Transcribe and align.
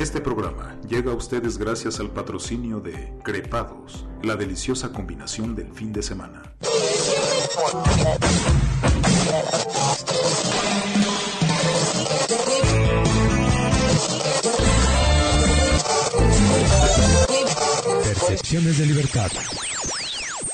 Este 0.00 0.18
programa 0.22 0.78
llega 0.88 1.12
a 1.12 1.14
ustedes 1.14 1.58
gracias 1.58 2.00
al 2.00 2.08
patrocinio 2.08 2.80
de 2.80 3.12
Crepados, 3.22 4.06
la 4.22 4.34
deliciosa 4.34 4.92
combinación 4.92 5.54
del 5.54 5.70
fin 5.74 5.92
de 5.92 6.02
semana. 6.02 6.54
Percepciones 18.02 18.78
de 18.78 18.86
libertad. 18.86 19.30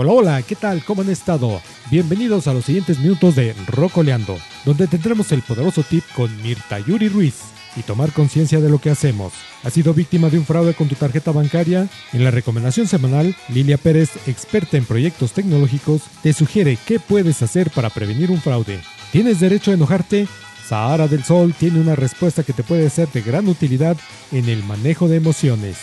Hola, 0.00 0.12
hola, 0.12 0.42
¿qué 0.42 0.54
tal? 0.54 0.84
¿Cómo 0.84 1.02
han 1.02 1.10
estado? 1.10 1.60
Bienvenidos 1.90 2.46
a 2.46 2.54
los 2.54 2.66
siguientes 2.66 3.00
minutos 3.00 3.34
de 3.34 3.52
Rocoleando, 3.66 4.38
donde 4.64 4.86
tendremos 4.86 5.32
el 5.32 5.42
poderoso 5.42 5.82
tip 5.82 6.04
con 6.14 6.40
Mirta 6.40 6.78
Yuri 6.78 7.08
Ruiz 7.08 7.34
y 7.74 7.82
tomar 7.82 8.12
conciencia 8.12 8.60
de 8.60 8.68
lo 8.68 8.78
que 8.78 8.90
hacemos. 8.90 9.32
¿Has 9.64 9.72
sido 9.72 9.94
víctima 9.94 10.28
de 10.30 10.38
un 10.38 10.46
fraude 10.46 10.74
con 10.74 10.86
tu 10.86 10.94
tarjeta 10.94 11.32
bancaria? 11.32 11.88
En 12.12 12.22
la 12.22 12.30
recomendación 12.30 12.86
semanal, 12.86 13.34
Lilia 13.48 13.76
Pérez, 13.76 14.10
experta 14.28 14.76
en 14.76 14.84
proyectos 14.84 15.32
tecnológicos, 15.32 16.02
te 16.22 16.32
sugiere 16.32 16.78
qué 16.86 17.00
puedes 17.00 17.42
hacer 17.42 17.68
para 17.70 17.90
prevenir 17.90 18.30
un 18.30 18.40
fraude. 18.40 18.78
¿Tienes 19.10 19.40
derecho 19.40 19.72
a 19.72 19.74
enojarte? 19.74 20.28
Sahara 20.64 21.08
del 21.08 21.24
Sol 21.24 21.56
tiene 21.58 21.80
una 21.80 21.96
respuesta 21.96 22.44
que 22.44 22.52
te 22.52 22.62
puede 22.62 22.88
ser 22.88 23.08
de 23.08 23.22
gran 23.22 23.48
utilidad 23.48 23.96
en 24.30 24.48
el 24.48 24.62
manejo 24.62 25.08
de 25.08 25.16
emociones. 25.16 25.78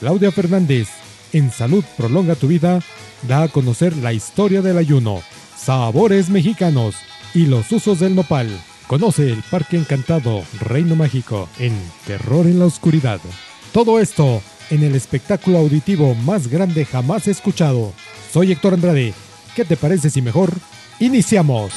Claudia 0.00 0.32
Fernández, 0.32 0.88
en 1.32 1.50
Salud 1.50 1.84
Prolonga 1.96 2.34
tu 2.34 2.48
Vida, 2.48 2.80
da 3.26 3.42
a 3.42 3.48
conocer 3.48 3.96
la 3.96 4.12
historia 4.12 4.62
del 4.62 4.78
ayuno, 4.78 5.22
sabores 5.56 6.28
mexicanos 6.30 6.96
y 7.34 7.46
los 7.46 7.70
usos 7.72 8.00
del 8.00 8.14
nopal. 8.14 8.48
Conoce 8.86 9.30
el 9.30 9.42
Parque 9.50 9.76
Encantado 9.76 10.42
Reino 10.60 10.96
Mágico 10.96 11.48
en 11.58 11.74
Terror 12.06 12.46
en 12.46 12.58
la 12.58 12.66
Oscuridad. 12.66 13.20
Todo 13.72 14.00
esto 14.00 14.42
en 14.70 14.82
el 14.82 14.94
espectáculo 14.94 15.58
auditivo 15.58 16.14
más 16.14 16.48
grande 16.48 16.84
jamás 16.84 17.28
escuchado. 17.28 17.92
Soy 18.32 18.52
Héctor 18.52 18.74
Andrade. 18.74 19.14
¿Qué 19.54 19.64
te 19.64 19.76
parece 19.76 20.10
si 20.10 20.22
mejor 20.22 20.52
iniciamos? 21.00 21.72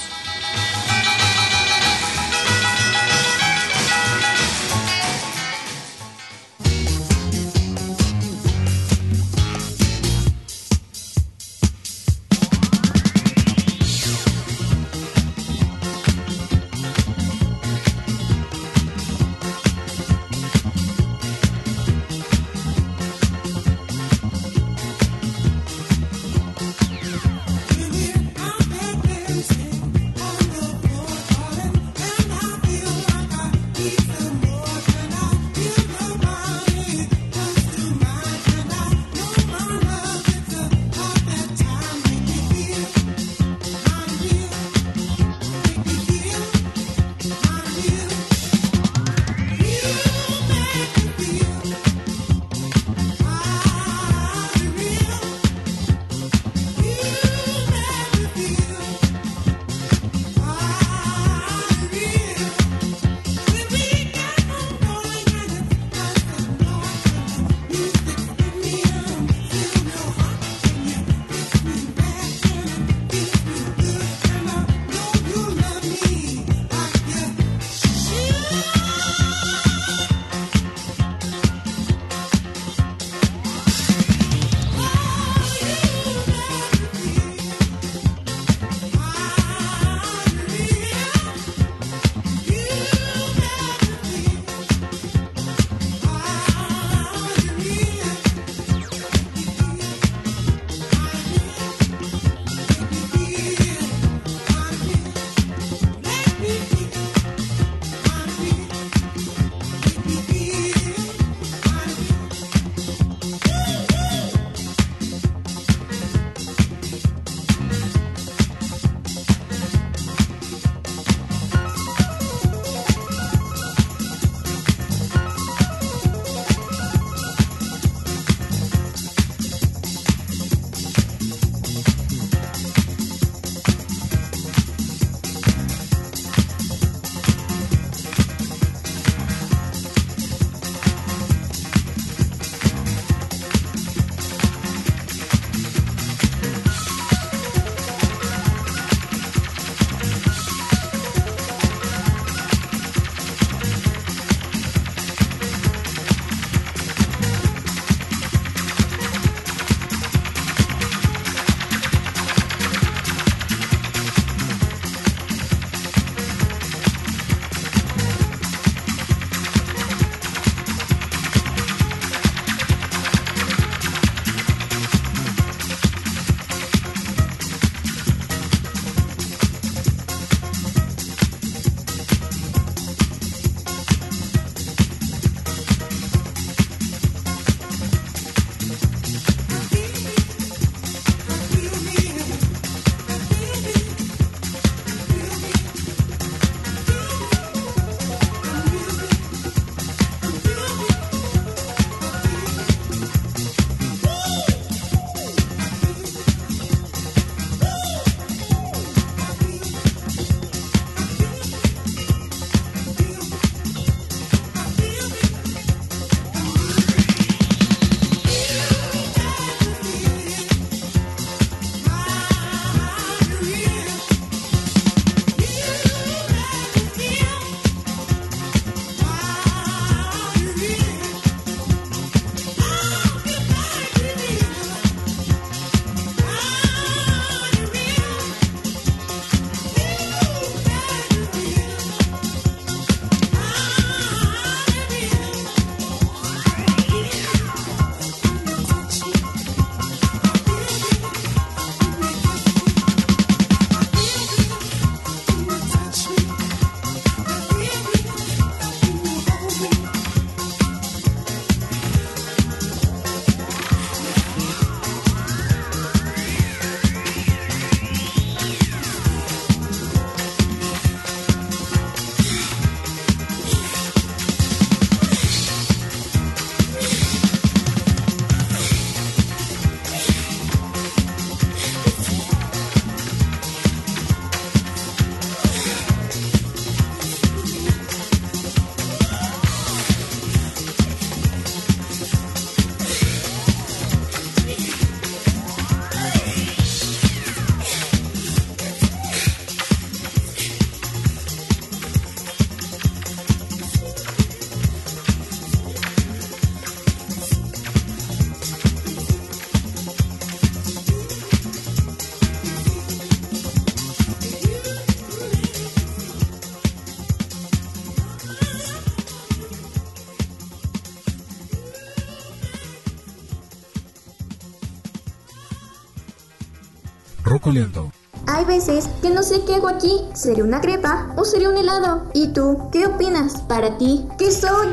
Hay 328.28 328.46
veces 328.46 328.88
que 329.02 329.10
no 329.10 329.24
sé 329.24 329.44
qué 329.46 329.56
hago 329.56 329.68
aquí. 329.68 329.92
¿Sería 330.14 330.44
una 330.44 330.62
crepa 330.62 331.14
o 331.18 331.26
sería 331.26 331.50
un 331.50 331.58
helado? 331.58 332.04
¿Y 332.14 332.30
tú? 332.30 332.70
¿Qué 332.72 332.86
opinas? 332.86 333.42
Para 333.42 333.78
ti, 333.78 334.08
¿qué 334.18 334.32
soy? 334.32 334.68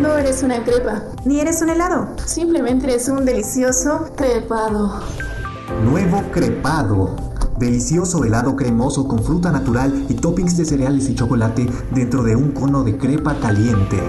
No 0.00 0.16
eres 0.16 0.42
una 0.42 0.64
crepa. 0.64 1.02
Ni 1.24 1.40
eres 1.40 1.62
un 1.62 1.70
helado. 1.70 2.08
Simplemente 2.24 2.86
eres 2.86 3.08
un 3.08 3.24
delicioso 3.24 4.08
crepado. 4.16 5.00
Nuevo 5.84 6.22
crepado. 6.32 7.14
Delicioso 7.58 8.24
helado 8.24 8.56
cremoso 8.56 9.06
con 9.06 9.22
fruta 9.22 9.52
natural 9.52 10.06
y 10.08 10.14
toppings 10.14 10.56
de 10.56 10.64
cereales 10.64 11.08
y 11.08 11.14
chocolate 11.14 11.68
dentro 11.92 12.24
de 12.24 12.34
un 12.34 12.50
cono 12.50 12.82
de 12.82 12.98
crepa 12.98 13.38
caliente. 13.38 14.00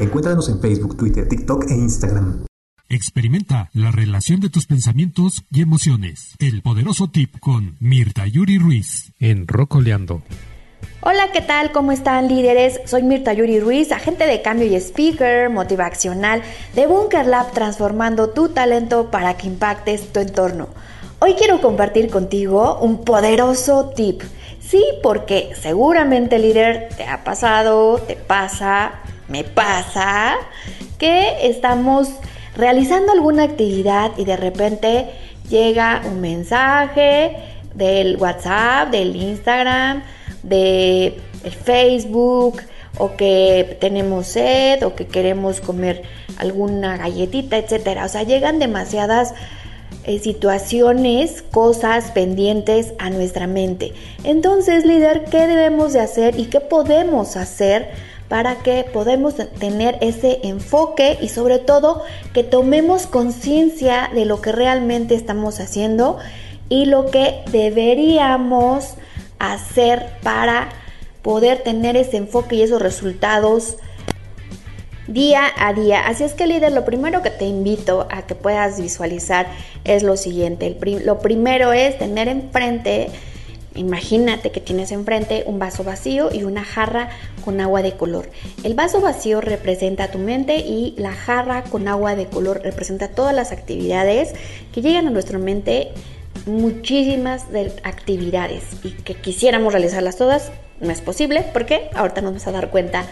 Encuéntranos 0.00 0.50
en 0.50 0.60
Facebook, 0.60 0.96
Twitter, 0.96 1.26
TikTok 1.26 1.64
e 1.70 1.74
Instagram. 1.74 2.47
Experimenta 2.90 3.68
la 3.74 3.90
relación 3.90 4.40
de 4.40 4.48
tus 4.48 4.66
pensamientos 4.66 5.44
y 5.50 5.60
emociones. 5.60 6.34
El 6.38 6.62
poderoso 6.62 7.10
tip 7.10 7.38
con 7.38 7.76
Mirta 7.80 8.26
Yuri 8.26 8.56
Ruiz 8.56 9.12
en 9.20 9.46
Rocoleando. 9.46 10.22
Hola, 11.02 11.28
¿qué 11.34 11.42
tal? 11.42 11.70
¿Cómo 11.72 11.92
están 11.92 12.28
líderes? 12.28 12.80
Soy 12.86 13.02
Mirta 13.02 13.34
Yuri 13.34 13.60
Ruiz, 13.60 13.92
agente 13.92 14.26
de 14.26 14.40
cambio 14.40 14.66
y 14.66 14.74
speaker 14.76 15.50
motivacional 15.50 16.42
de 16.74 16.86
Bunker 16.86 17.26
Lab, 17.26 17.52
transformando 17.52 18.30
tu 18.30 18.48
talento 18.48 19.10
para 19.10 19.36
que 19.36 19.48
impactes 19.48 20.10
tu 20.10 20.20
entorno. 20.20 20.68
Hoy 21.18 21.34
quiero 21.34 21.60
compartir 21.60 22.08
contigo 22.08 22.78
un 22.80 23.04
poderoso 23.04 23.90
tip. 23.94 24.22
Sí, 24.60 24.82
porque 25.02 25.50
seguramente 25.60 26.38
líder 26.38 26.88
te 26.96 27.04
ha 27.04 27.22
pasado, 27.22 27.98
te 27.98 28.16
pasa, 28.16 29.00
me 29.28 29.44
pasa, 29.44 30.36
que 30.96 31.46
estamos 31.46 32.08
realizando 32.58 33.12
alguna 33.12 33.44
actividad 33.44 34.10
y 34.18 34.24
de 34.24 34.36
repente 34.36 35.06
llega 35.48 36.02
un 36.04 36.20
mensaje 36.20 37.36
del 37.74 38.16
WhatsApp, 38.16 38.90
del 38.90 39.16
Instagram, 39.16 40.02
de 40.42 41.18
Facebook, 41.64 42.60
o 42.98 43.16
que 43.16 43.78
tenemos 43.80 44.26
sed, 44.26 44.82
o 44.84 44.94
que 44.94 45.06
queremos 45.06 45.60
comer 45.60 46.02
alguna 46.36 46.96
galletita, 46.96 47.56
etcétera. 47.56 48.04
O 48.04 48.08
sea, 48.08 48.24
llegan 48.24 48.58
demasiadas 48.58 49.34
eh, 50.04 50.18
situaciones, 50.18 51.42
cosas 51.42 52.10
pendientes 52.10 52.92
a 52.98 53.10
nuestra 53.10 53.46
mente. 53.46 53.92
Entonces, 54.24 54.84
líder, 54.84 55.24
¿qué 55.30 55.46
debemos 55.46 55.92
de 55.92 56.00
hacer 56.00 56.38
y 56.38 56.46
qué 56.46 56.60
podemos 56.60 57.36
hacer 57.36 57.90
para 58.28 58.56
que 58.56 58.84
podamos 58.92 59.36
tener 59.58 59.98
ese 60.00 60.40
enfoque 60.42 61.18
y 61.20 61.28
sobre 61.28 61.58
todo 61.58 62.02
que 62.34 62.44
tomemos 62.44 63.06
conciencia 63.06 64.10
de 64.14 64.26
lo 64.26 64.40
que 64.40 64.52
realmente 64.52 65.14
estamos 65.14 65.60
haciendo 65.60 66.18
y 66.68 66.84
lo 66.84 67.06
que 67.06 67.42
deberíamos 67.50 68.94
hacer 69.38 70.06
para 70.22 70.68
poder 71.22 71.62
tener 71.62 71.96
ese 71.96 72.18
enfoque 72.18 72.56
y 72.56 72.62
esos 72.62 72.82
resultados 72.82 73.76
día 75.06 75.42
a 75.56 75.72
día. 75.72 76.06
Así 76.06 76.24
es 76.24 76.34
que 76.34 76.46
líder, 76.46 76.72
lo 76.72 76.84
primero 76.84 77.22
que 77.22 77.30
te 77.30 77.46
invito 77.46 78.06
a 78.10 78.22
que 78.22 78.34
puedas 78.34 78.80
visualizar 78.80 79.46
es 79.84 80.02
lo 80.02 80.16
siguiente. 80.16 80.76
lo 81.04 81.18
primero 81.18 81.72
es 81.72 81.98
tener 81.98 82.28
enfrente 82.28 83.08
Imagínate 83.78 84.50
que 84.50 84.60
tienes 84.60 84.90
enfrente 84.90 85.44
un 85.46 85.58
vaso 85.58 85.84
vacío 85.84 86.30
y 86.32 86.42
una 86.42 86.64
jarra 86.64 87.10
con 87.44 87.60
agua 87.60 87.80
de 87.80 87.92
color. 87.92 88.28
El 88.64 88.74
vaso 88.74 89.00
vacío 89.00 89.40
representa 89.40 90.10
tu 90.10 90.18
mente 90.18 90.56
y 90.56 90.94
la 90.98 91.12
jarra 91.12 91.62
con 91.62 91.86
agua 91.86 92.16
de 92.16 92.26
color 92.26 92.60
representa 92.62 93.08
todas 93.08 93.34
las 93.34 93.52
actividades 93.52 94.34
que 94.72 94.82
llegan 94.82 95.06
a 95.06 95.10
nuestra 95.10 95.38
mente, 95.38 95.92
muchísimas 96.46 97.52
de 97.52 97.72
actividades 97.84 98.64
y 98.82 98.90
que 98.90 99.14
quisiéramos 99.14 99.72
realizarlas 99.72 100.16
todas, 100.16 100.50
no 100.80 100.90
es 100.90 101.00
posible 101.00 101.44
porque 101.52 101.88
ahorita 101.94 102.20
nos 102.20 102.32
vamos 102.32 102.46
a 102.48 102.52
dar 102.52 102.70
cuenta 102.70 103.06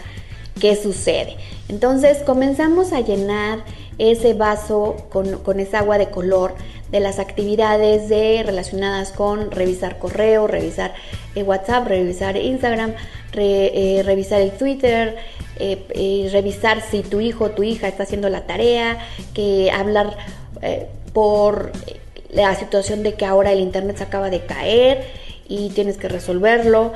qué 0.59 0.75
sucede. 0.75 1.37
Entonces 1.69 2.19
comenzamos 2.25 2.91
a 2.91 2.99
llenar 2.99 3.63
ese 3.99 4.33
vaso 4.33 5.07
con 5.09 5.59
esa 5.59 5.79
agua 5.79 5.97
de 5.97 6.09
color 6.09 6.55
de 6.91 6.99
las 6.99 7.19
actividades 7.19 8.09
de, 8.09 8.43
relacionadas 8.43 9.11
con 9.11 9.51
revisar 9.51 9.99
correo, 9.99 10.47
revisar 10.47 10.93
eh, 11.35 11.43
WhatsApp, 11.43 11.87
revisar 11.87 12.37
Instagram, 12.37 12.93
eh, 13.33 14.01
revisar 14.05 14.41
el 14.41 14.51
Twitter, 14.51 15.17
eh, 15.59 16.29
revisar 16.31 16.81
si 16.81 17.01
tu 17.01 17.19
hijo 17.19 17.45
o 17.45 17.51
tu 17.51 17.63
hija 17.63 17.87
está 17.87 18.03
haciendo 18.03 18.29
la 18.29 18.45
tarea, 18.45 18.97
que 19.33 19.71
hablar 19.71 20.17
por 21.13 21.71
la 22.31 22.55
situación 22.55 23.03
de 23.03 23.13
que 23.13 23.25
ahora 23.25 23.51
el 23.51 23.59
internet 23.59 23.97
se 23.97 24.03
acaba 24.03 24.29
de 24.29 24.41
caer 24.41 25.05
y 25.47 25.69
tienes 25.69 25.97
que 25.97 26.09
resolverlo 26.09 26.93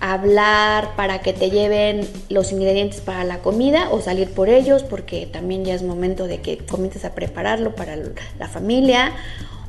hablar 0.00 0.96
para 0.96 1.20
que 1.20 1.32
te 1.32 1.50
lleven 1.50 2.06
los 2.28 2.52
ingredientes 2.52 3.00
para 3.00 3.24
la 3.24 3.38
comida 3.38 3.88
o 3.90 4.00
salir 4.00 4.30
por 4.30 4.48
ellos 4.48 4.82
porque 4.82 5.26
también 5.26 5.64
ya 5.64 5.74
es 5.74 5.82
momento 5.82 6.26
de 6.26 6.40
que 6.40 6.58
comiences 6.58 7.04
a 7.04 7.14
prepararlo 7.14 7.74
para 7.74 7.96
la 8.38 8.48
familia 8.48 9.12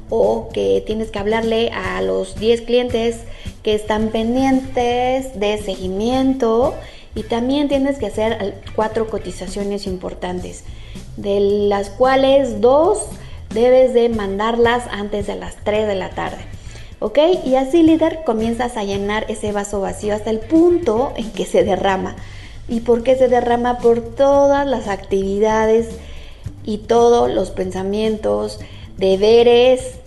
o 0.10 0.50
que 0.54 0.84
tienes 0.86 1.10
que 1.10 1.20
hablarle 1.20 1.72
a 1.72 2.02
los 2.02 2.36
10 2.36 2.62
clientes 2.62 3.22
que 3.64 3.74
están 3.74 4.10
pendientes 4.10 5.40
de 5.40 5.58
seguimiento 5.64 6.76
y 7.16 7.24
también 7.24 7.70
tienes 7.70 7.98
que 7.98 8.08
hacer 8.08 8.62
cuatro 8.76 9.08
cotizaciones 9.08 9.88
importantes 9.88 10.64
de 11.18 11.40
las 11.40 11.90
cuales 11.90 12.62
dos 12.62 13.00
debes 13.54 13.94
de 13.94 14.10
mandarlas 14.10 14.84
antes 14.92 15.28
de 15.28 15.36
las 15.36 15.56
3 15.64 15.88
de 15.88 15.96
la 15.96 16.10
tarde. 16.10 16.55
¿Ok? 17.00 17.20
Y 17.46 17.56
así 17.56 17.84
líder 17.84 18.24
comienzas 18.26 18.78
a 18.78 18.84
llenar 18.84 19.26
ese 19.30 19.52
vaso 19.52 19.82
vacío 19.82 20.14
hasta 20.14 20.30
el 20.30 20.40
punto 20.40 21.14
en 21.16 21.32
que 21.32 21.46
se 21.46 21.64
derrama. 21.64 22.16
¿Y 22.68 22.80
por 22.82 23.04
qué 23.04 23.16
se 23.16 23.28
derrama? 23.28 23.78
Por 23.78 24.02
todas 24.02 24.66
las 24.66 24.88
actividades 24.88 25.90
y 26.64 26.80
todos 26.80 27.30
los 27.30 27.52
pensamientos, 27.52 28.60
deberes 28.98 30.00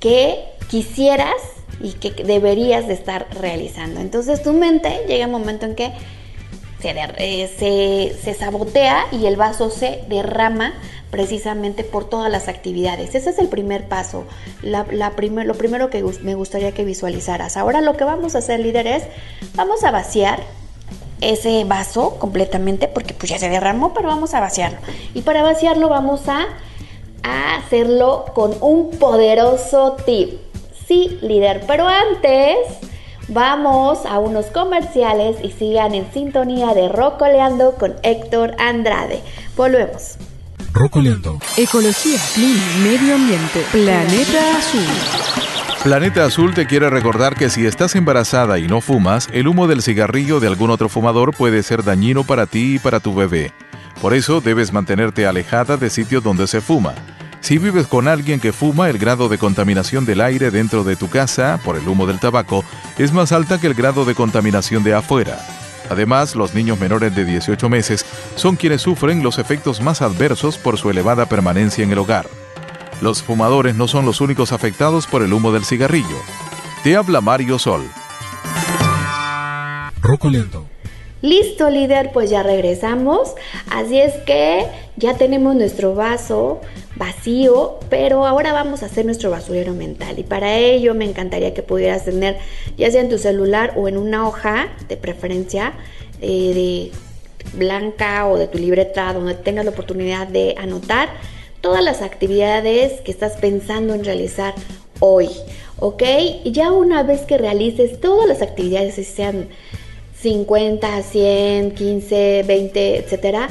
que 0.00 0.44
quisieras 0.68 1.34
y 1.80 1.92
que 1.92 2.10
deberías 2.22 2.86
de 2.86 2.94
estar 2.94 3.26
realizando. 3.30 4.00
Entonces 4.00 4.42
tu 4.42 4.52
mente 4.52 5.04
llega 5.08 5.26
un 5.26 5.32
momento 5.32 5.64
en 5.66 5.74
que 5.74 5.92
se, 6.80 6.94
eh, 7.18 7.50
se, 7.58 8.16
se 8.22 8.34
sabotea 8.34 9.06
y 9.10 9.26
el 9.26 9.36
vaso 9.36 9.70
se 9.70 10.04
derrama 10.08 10.74
precisamente 11.10 11.84
por 11.84 12.04
todas 12.04 12.30
las 12.30 12.48
actividades. 12.48 13.14
Ese 13.14 13.30
es 13.30 13.38
el 13.38 13.48
primer 13.48 13.88
paso, 13.88 14.24
la, 14.62 14.84
primer, 15.16 15.46
lo 15.46 15.54
primero 15.54 15.90
que 15.90 16.04
me 16.22 16.34
gustaría 16.34 16.72
que 16.72 16.84
visualizaras. 16.84 17.56
Ahora 17.56 17.80
lo 17.80 17.96
que 17.96 18.04
vamos 18.04 18.34
a 18.34 18.38
hacer, 18.38 18.60
líder, 18.60 18.86
es 18.86 19.04
vamos 19.54 19.84
a 19.84 19.90
vaciar 19.90 20.40
ese 21.20 21.64
vaso 21.64 22.16
completamente 22.18 22.88
porque 22.88 23.14
pues 23.14 23.30
ya 23.30 23.38
se 23.38 23.48
derramó, 23.48 23.94
pero 23.94 24.08
vamos 24.08 24.34
a 24.34 24.40
vaciarlo. 24.40 24.78
Y 25.14 25.22
para 25.22 25.42
vaciarlo 25.42 25.88
vamos 25.88 26.28
a, 26.28 26.46
a 27.22 27.56
hacerlo 27.56 28.26
con 28.34 28.54
un 28.60 28.90
poderoso 28.90 29.96
tip. 30.04 30.40
Sí, 30.86 31.18
líder, 31.20 31.64
pero 31.66 31.86
antes 31.86 32.56
vamos 33.28 34.06
a 34.06 34.18
unos 34.18 34.46
comerciales 34.46 35.36
y 35.42 35.50
sigan 35.50 35.94
en 35.94 36.10
sintonía 36.12 36.72
de 36.74 36.88
Rocoleando 36.88 37.74
con 37.74 37.96
Héctor 38.02 38.54
Andrade. 38.58 39.20
Volvemos. 39.56 40.16
Rocoleando. 40.78 41.40
Ecología, 41.56 42.20
clima, 42.34 42.62
medio 42.84 43.16
ambiente, 43.16 43.64
planeta 43.72 44.58
azul. 44.58 44.80
Planeta 45.82 46.24
Azul 46.24 46.54
te 46.54 46.66
quiere 46.66 46.88
recordar 46.88 47.34
que 47.34 47.50
si 47.50 47.66
estás 47.66 47.96
embarazada 47.96 48.60
y 48.60 48.68
no 48.68 48.80
fumas, 48.80 49.28
el 49.32 49.48
humo 49.48 49.66
del 49.66 49.82
cigarrillo 49.82 50.38
de 50.38 50.46
algún 50.46 50.70
otro 50.70 50.88
fumador 50.88 51.34
puede 51.34 51.64
ser 51.64 51.82
dañino 51.82 52.22
para 52.22 52.46
ti 52.46 52.76
y 52.76 52.78
para 52.78 53.00
tu 53.00 53.12
bebé. 53.12 53.52
Por 54.00 54.14
eso 54.14 54.40
debes 54.40 54.72
mantenerte 54.72 55.26
alejada 55.26 55.76
de 55.76 55.90
sitios 55.90 56.22
donde 56.22 56.46
se 56.46 56.60
fuma. 56.60 56.94
Si 57.40 57.58
vives 57.58 57.88
con 57.88 58.06
alguien 58.06 58.38
que 58.38 58.52
fuma, 58.52 58.88
el 58.88 58.98
grado 58.98 59.28
de 59.28 59.38
contaminación 59.38 60.04
del 60.04 60.20
aire 60.20 60.52
dentro 60.52 60.84
de 60.84 60.94
tu 60.94 61.08
casa 61.08 61.58
por 61.64 61.76
el 61.76 61.88
humo 61.88 62.06
del 62.06 62.20
tabaco 62.20 62.64
es 62.98 63.12
más 63.12 63.32
alta 63.32 63.60
que 63.60 63.66
el 63.66 63.74
grado 63.74 64.04
de 64.04 64.14
contaminación 64.14 64.84
de 64.84 64.94
afuera. 64.94 65.38
Además, 65.90 66.34
los 66.34 66.54
niños 66.54 66.78
menores 66.78 67.14
de 67.14 67.24
18 67.24 67.68
meses 67.68 68.04
son 68.34 68.56
quienes 68.56 68.82
sufren 68.82 69.22
los 69.22 69.38
efectos 69.38 69.80
más 69.80 70.02
adversos 70.02 70.58
por 70.58 70.78
su 70.78 70.90
elevada 70.90 71.26
permanencia 71.26 71.84
en 71.84 71.92
el 71.92 71.98
hogar. 71.98 72.26
Los 73.00 73.22
fumadores 73.22 73.74
no 73.74 73.86
son 73.88 74.04
los 74.04 74.20
únicos 74.20 74.52
afectados 74.52 75.06
por 75.06 75.22
el 75.22 75.32
humo 75.32 75.52
del 75.52 75.64
cigarrillo. 75.64 76.16
Te 76.82 76.96
habla 76.96 77.20
Mario 77.20 77.58
Sol. 77.58 77.82
Rocoleando. 80.00 80.66
Listo, 81.22 81.68
líder, 81.68 82.10
pues 82.12 82.30
ya 82.30 82.42
regresamos. 82.42 83.34
Así 83.70 83.98
es 83.98 84.14
que 84.24 84.66
ya 84.96 85.14
tenemos 85.16 85.56
nuestro 85.56 85.94
vaso 85.94 86.60
vacío, 86.98 87.78
pero 87.88 88.26
ahora 88.26 88.52
vamos 88.52 88.82
a 88.82 88.86
hacer 88.86 89.06
nuestro 89.06 89.30
basurero 89.30 89.72
mental. 89.72 90.18
Y 90.18 90.24
para 90.24 90.56
ello 90.56 90.94
me 90.94 91.04
encantaría 91.04 91.54
que 91.54 91.62
pudieras 91.62 92.04
tener, 92.04 92.36
ya 92.76 92.90
sea 92.90 93.00
en 93.00 93.08
tu 93.08 93.18
celular 93.18 93.72
o 93.76 93.88
en 93.88 93.96
una 93.96 94.26
hoja, 94.26 94.68
de 94.88 94.96
preferencia, 94.96 95.72
eh, 96.20 96.90
de 97.52 97.56
blanca 97.56 98.26
o 98.26 98.36
de 98.36 98.48
tu 98.48 98.58
libreta, 98.58 99.12
donde 99.12 99.34
tengas 99.34 99.64
la 99.64 99.70
oportunidad 99.70 100.26
de 100.26 100.54
anotar 100.58 101.08
todas 101.60 101.82
las 101.82 102.02
actividades 102.02 103.00
que 103.00 103.10
estás 103.10 103.36
pensando 103.36 103.94
en 103.94 104.04
realizar 104.04 104.54
hoy. 105.00 105.28
¿ok? 105.78 106.02
Y 106.44 106.52
ya 106.52 106.72
una 106.72 107.02
vez 107.02 107.22
que 107.22 107.38
realices 107.38 108.00
todas 108.00 108.26
las 108.28 108.42
actividades, 108.42 108.94
sean 109.06 109.48
50, 110.20 111.02
100, 111.02 111.70
15, 111.72 112.44
20, 112.46 112.96
etcétera, 112.96 113.48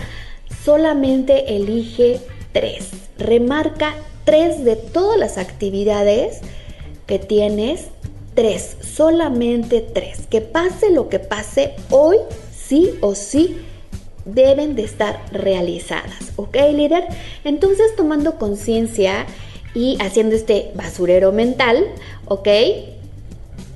solamente 0.64 1.56
elige 1.56 2.20
tres. 2.52 3.07
Remarca 3.18 3.96
tres 4.26 4.64
de 4.64 4.76
todas 4.76 5.18
las 5.18 5.38
actividades 5.38 6.40
que 7.06 7.20
tienes, 7.20 7.88
tres, 8.36 8.78
solamente 8.82 9.82
tres. 9.82 10.28
Que 10.30 10.42
pase 10.42 10.92
lo 10.92 11.10
que 11.10 11.20
pase, 11.20 11.74
hoy 11.90 12.18
sí 12.54 12.92
o 13.02 13.16
sí 13.16 13.58
deben 14.26 14.76
de 14.76 14.84
estar 14.84 15.22
realizadas, 15.32 16.34
¿ok 16.36 16.58
líder? 16.74 17.06
Entonces 17.46 17.96
tomando 17.96 18.38
conciencia 18.38 19.26
y 19.74 19.98
haciendo 20.02 20.36
este 20.36 20.72
basurero 20.76 21.32
mental, 21.32 21.86
¿ok? 22.26 22.50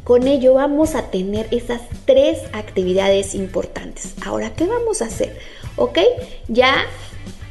Con 0.03 0.27
ello 0.27 0.55
vamos 0.55 0.95
a 0.95 1.09
tener 1.11 1.47
esas 1.51 1.81
tres 2.05 2.39
actividades 2.53 3.35
importantes. 3.35 4.15
Ahora, 4.25 4.53
¿qué 4.53 4.65
vamos 4.65 5.01
a 5.01 5.05
hacer? 5.05 5.37
¿Ok? 5.77 5.99
Ya 6.47 6.85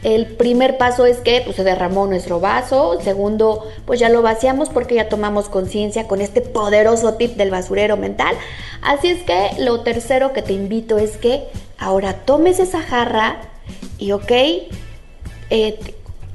el 0.02 0.26
primer 0.26 0.78
paso 0.78 1.04
es 1.04 1.18
que 1.18 1.42
pues, 1.44 1.56
se 1.56 1.64
derramó 1.64 2.06
nuestro 2.06 2.40
vaso. 2.40 2.98
segundo, 3.02 3.66
pues 3.84 4.00
ya 4.00 4.08
lo 4.08 4.22
vaciamos 4.22 4.70
porque 4.70 4.94
ya 4.94 5.08
tomamos 5.08 5.48
conciencia 5.48 6.08
con 6.08 6.20
este 6.20 6.40
poderoso 6.40 7.14
tip 7.14 7.36
del 7.36 7.50
basurero 7.50 7.96
mental. 7.96 8.34
Así 8.82 9.08
es 9.08 9.22
que 9.22 9.50
lo 9.58 9.80
tercero 9.80 10.32
que 10.32 10.42
te 10.42 10.54
invito 10.54 10.98
es 10.98 11.16
que 11.18 11.44
ahora 11.78 12.14
tomes 12.24 12.60
esa 12.60 12.80
jarra 12.80 13.42
y, 13.98 14.12
ok, 14.12 14.32
eh, 15.50 15.78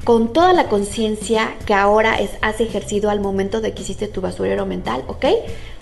con 0.03 0.33
toda 0.33 0.53
la 0.53 0.67
conciencia 0.67 1.55
que 1.65 1.73
ahora 1.73 2.19
es, 2.19 2.29
has 2.41 2.61
ejercido 2.61 3.09
al 3.09 3.19
momento 3.19 3.61
de 3.61 3.73
que 3.73 3.81
hiciste 3.81 4.07
tu 4.07 4.21
basurero 4.21 4.67
mental, 4.67 5.03
¿ok? 5.07 5.25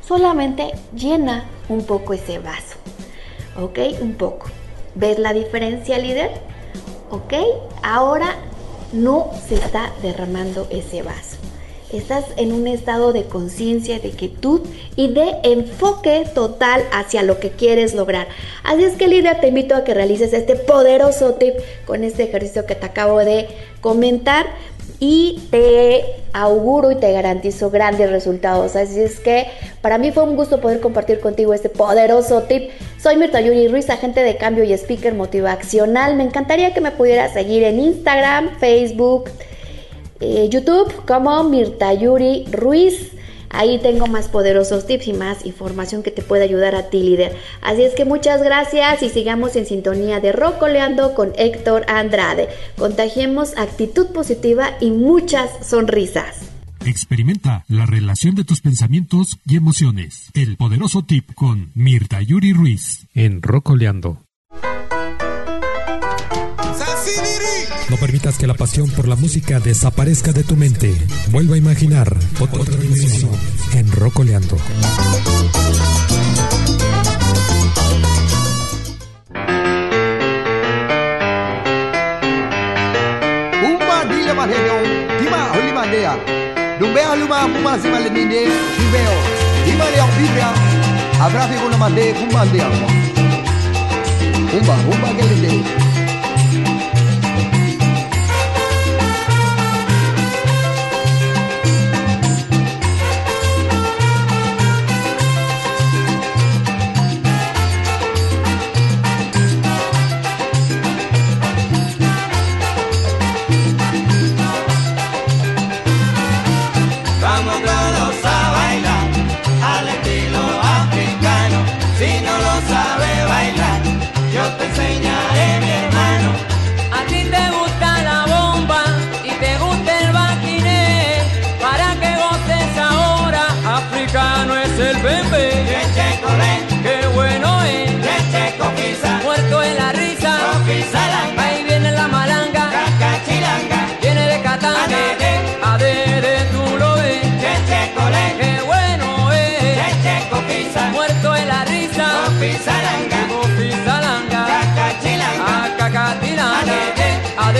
Solamente 0.08 0.72
llena 0.96 1.46
un 1.68 1.86
poco 1.86 2.14
ese 2.14 2.40
vaso, 2.40 2.78
¿ok? 3.60 3.80
Un 4.00 4.14
poco. 4.14 4.48
¿Ves 4.96 5.20
la 5.20 5.34
diferencia, 5.34 5.98
líder? 5.98 6.53
¿Ok? 7.14 7.36
Ahora 7.84 8.38
no 8.92 9.30
se 9.48 9.54
está 9.54 9.94
derramando 10.02 10.66
ese 10.72 11.04
vaso. 11.04 11.38
Estás 11.92 12.26
en 12.38 12.52
un 12.52 12.66
estado 12.66 13.14
de 13.14 13.26
conciencia, 13.26 14.00
de 14.00 14.10
quietud 14.10 14.62
y 14.96 15.14
de 15.14 15.36
enfoque 15.44 16.28
total 16.34 16.84
hacia 16.92 17.22
lo 17.22 17.40
que 17.40 17.52
quieres 17.52 17.94
lograr. 17.94 18.30
Así 18.64 18.84
es 18.84 18.96
que 18.96 19.08
líder, 19.08 19.40
te 19.42 19.50
invito 19.50 19.76
a 19.76 19.84
que 19.84 19.94
realices 19.94 20.34
este 20.34 20.56
poderoso 20.56 21.36
tip 21.36 21.54
con 21.86 22.04
este 22.04 22.24
ejercicio 22.24 22.66
que 22.66 22.74
te 22.74 22.88
acabo 22.88 23.20
de 23.20 23.48
comentar 23.80 24.48
y 25.00 25.42
te 25.52 26.04
auguro 26.34 26.92
y 26.92 26.96
te 26.96 27.12
garantizo 27.12 27.70
grandes 27.70 28.10
resultados. 28.10 28.76
Así 28.76 29.00
es 29.00 29.20
que 29.20 29.48
para 29.82 29.98
mí 29.98 30.12
fue 30.12 30.24
un 30.24 30.36
gusto 30.36 30.62
poder 30.62 30.80
compartir 30.80 31.20
contigo 31.20 31.54
este 31.54 31.70
poderoso 31.70 32.44
tip. 32.44 32.70
Soy 33.02 33.18
Mirta 33.18 33.42
Yuri 33.42 33.68
Ruiz, 33.68 33.90
agente 33.90 34.22
de 34.22 34.38
cambio 34.38 34.64
y 34.64 34.74
speaker 34.74 35.14
motivacional. 35.14 36.16
Me 36.16 36.24
encantaría 36.24 36.74
que 36.74 36.82
me 36.82 36.92
pudieras 36.92 37.34
seguir 37.34 37.64
en 37.64 37.80
Instagram, 37.80 38.58
Facebook, 38.60 39.30
eh, 40.20 40.48
YouTube 40.50 40.94
como 41.06 41.44
Mirta 41.44 41.94
Yuri 41.94 42.46
Ruiz. 42.52 43.12
Ahí 43.54 43.80
tengo 43.80 44.08
más 44.08 44.28
poderosos 44.28 44.86
tips 44.86 45.08
y 45.08 45.14
más 45.14 45.46
información 45.46 46.04
que 46.04 46.12
te 46.12 46.24
puede 46.24 46.44
ayudar 46.44 46.76
a 46.76 46.90
ti, 46.90 47.02
líder. 47.02 47.38
Así 47.62 47.84
es 47.84 47.94
que 47.94 48.04
muchas 48.04 48.42
gracias 48.44 49.02
y 49.04 49.10
sigamos 49.10 49.56
en 49.56 49.66
sintonía 49.66 50.20
de 50.20 50.32
Rocoleando 50.32 51.14
con 51.14 51.32
Héctor 51.38 51.86
Andrade. 51.88 52.50
Contagiemos 52.78 53.56
actitud 53.58 54.08
positiva 54.08 54.72
y 54.82 54.92
muchas 54.92 55.66
sonrisas. 55.66 56.50
Experimenta 56.86 57.64
la 57.70 57.86
relación 57.86 58.36
de 58.36 58.44
tus 58.44 58.60
pensamientos 58.60 59.40
y 59.46 59.56
emociones. 59.56 60.30
El 60.34 60.58
poderoso 60.58 61.04
tip 61.04 61.34
con 61.34 61.72
Mirta 61.76 62.22
Yuri 62.22 62.52
Ruiz 62.52 63.08
en 63.14 63.42
Rocoleando. 63.42 64.23
No 67.94 68.00
permitas 68.00 68.40
que 68.40 68.48
la 68.48 68.56
pasión 68.56 68.90
por 68.90 69.08
la 69.08 69.16
música 69.16 69.60
desaparezca 69.60 70.34
de 70.34 70.44
tu 70.44 70.56
mente. 70.56 70.96
Vuelva 71.30 71.54
a 71.54 71.58
imaginar 71.60 72.18
otra 72.40 72.76
dimensión 72.76 73.30
en 73.76 73.92
Rocoleando. 73.92 74.58
Dumbea 86.80 87.16
luma 87.16 87.48
puma 87.54 87.78
si 87.78 87.88
maleminde, 87.90 88.48
viveo, 88.80 89.16
ima 89.72 89.86
leong 89.92 90.18
vivea, 90.18 90.52
abrafi 91.22 91.56
kuna 91.60 91.78
mande 91.78 92.14
kumande 92.14 92.60
alma. 92.60 92.88
Umba, 94.52 94.76
umba 94.92 96.03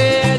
ser. 0.04 0.33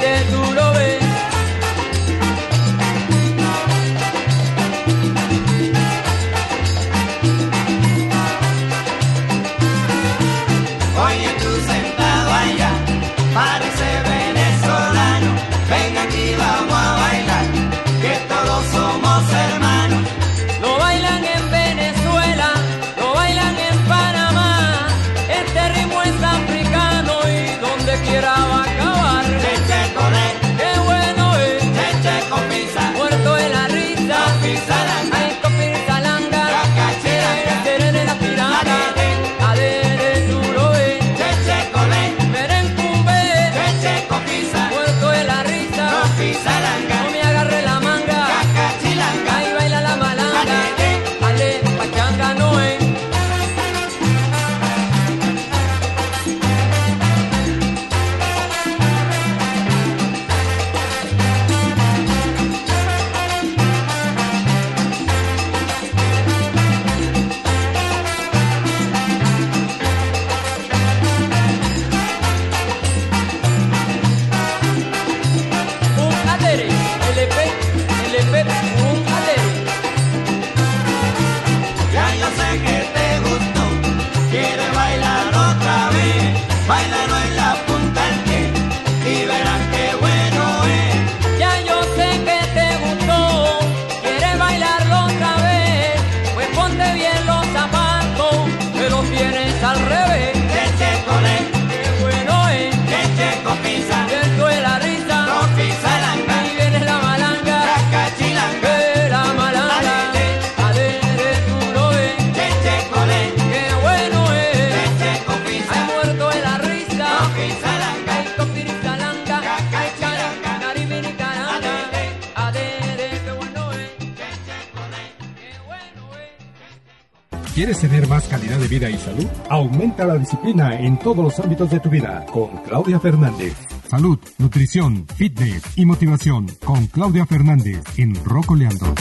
Aumenta 129.95 130.13
la 130.13 130.19
disciplina 130.19 130.81
en 130.81 130.99
todos 130.99 131.19
los 131.19 131.39
ámbitos 131.39 131.71
de 131.71 131.79
tu 131.79 131.89
vida 131.89 132.27
con 132.33 132.49
Claudia 132.65 132.99
Fernández. 132.99 133.55
Salud, 133.89 134.19
nutrición, 134.39 135.07
fitness 135.15 135.63
y 135.77 135.87
motivación 135.87 136.49
con 136.65 136.89
Claudia 136.89 137.25
Fernández 137.27 137.81
en 137.97 138.13
Rocoleando. 138.25 138.93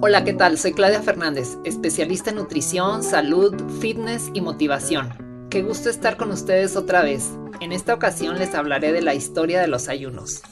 Hola, 0.00 0.22
¿qué 0.22 0.32
tal? 0.34 0.58
Soy 0.58 0.74
Claudia 0.74 1.02
Fernández, 1.02 1.58
especialista 1.64 2.30
en 2.30 2.36
nutrición, 2.36 3.02
salud, 3.02 3.60
fitness 3.80 4.30
y 4.32 4.42
motivación. 4.42 5.48
Qué 5.50 5.62
gusto 5.62 5.90
estar 5.90 6.16
con 6.16 6.30
ustedes 6.30 6.76
otra 6.76 7.02
vez. 7.02 7.32
En 7.58 7.72
esta 7.72 7.94
ocasión 7.94 8.38
les 8.38 8.54
hablaré 8.54 8.92
de 8.92 9.02
la 9.02 9.14
historia 9.14 9.60
de 9.60 9.66
los 9.66 9.88
ayunos. 9.88 10.42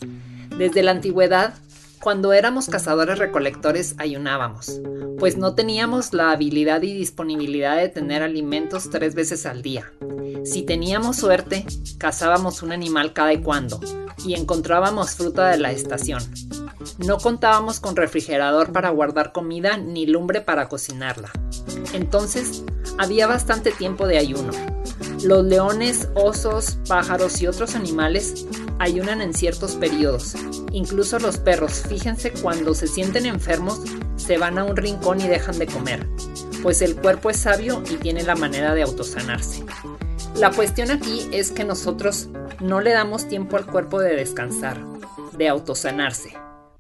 Desde 0.59 0.83
la 0.83 0.91
antigüedad, 0.91 1.55
cuando 2.03 2.33
éramos 2.33 2.67
cazadores 2.67 3.21
recolectores 3.21 3.95
ayunábamos, 3.97 4.81
pues 5.21 5.37
no 5.37 5.55
teníamos 5.55 6.13
la 6.13 6.33
habilidad 6.33 6.83
y 6.83 6.93
disponibilidad 6.93 7.77
de 7.77 7.89
tener 7.89 8.25
alimentos 8.25 8.91
tres 8.91 9.15
veces 9.15 9.47
al 9.47 9.63
día. 9.63 9.93
Si 10.45 10.65
teníamos 10.65 11.19
suerte, 11.19 11.65
cazábamos 11.99 12.65
un 12.65 12.73
animal 12.73 13.13
cada 13.13 13.33
y 13.33 13.41
cuando, 13.41 13.79
y 14.27 14.35
encontrábamos 14.35 15.15
fruta 15.15 15.49
de 15.51 15.59
la 15.59 15.71
estación. 15.71 16.21
No 16.99 17.19
contábamos 17.19 17.79
con 17.79 17.95
refrigerador 17.95 18.73
para 18.73 18.91
guardar 18.91 19.31
comida 19.31 19.77
ni 19.77 20.07
lumbre 20.07 20.41
para 20.41 20.69
cocinarla. 20.69 21.31
Entonces, 21.93 22.65
había 22.99 23.29
bastante 23.29 23.71
tiempo 23.71 24.09
de 24.09 24.19
ayuno. 24.19 24.51
Los 25.23 25.45
leones, 25.45 26.09
osos, 26.17 26.79
pájaros 26.89 27.41
y 27.41 27.47
otros 27.47 27.77
animales 27.77 28.45
ayunan 28.83 29.21
en 29.23 29.33
ciertos 29.33 29.77
periodos. 29.77 30.35
Incluso 30.73 31.19
los 31.21 31.39
perros, 31.39 31.85
fíjense, 31.89 32.33
cuando 32.33 32.75
se 32.75 32.89
sienten 32.89 33.27
enfermos, 33.27 33.81
se 34.17 34.39
van 34.39 34.59
a 34.59 34.65
un 34.65 34.77
rincón 34.77 35.21
y 35.21 35.29
dejan 35.29 35.59
de 35.59 35.67
comer, 35.67 36.07
pues 36.63 36.83
el 36.83 36.97
cuerpo 36.97 37.31
es 37.31 37.39
sabio 37.39 37.83
y 37.89 37.97
tiene 37.97 38.25
la 38.25 38.35
manera 38.35 38.75
de 38.75 38.83
autosanarse. 38.83 39.65
La 40.37 40.51
cuestión 40.51 40.91
aquí 40.91 41.29
es 41.31 41.53
que 41.53 41.65
nosotros 41.65 42.29
no 42.61 42.81
le 42.81 42.93
damos 42.93 43.29
tiempo 43.29 43.57
al 43.57 43.67
cuerpo 43.67 44.01
de 44.01 44.17
descansar, 44.17 44.81
de 45.37 45.49
autosanarse, 45.49 46.33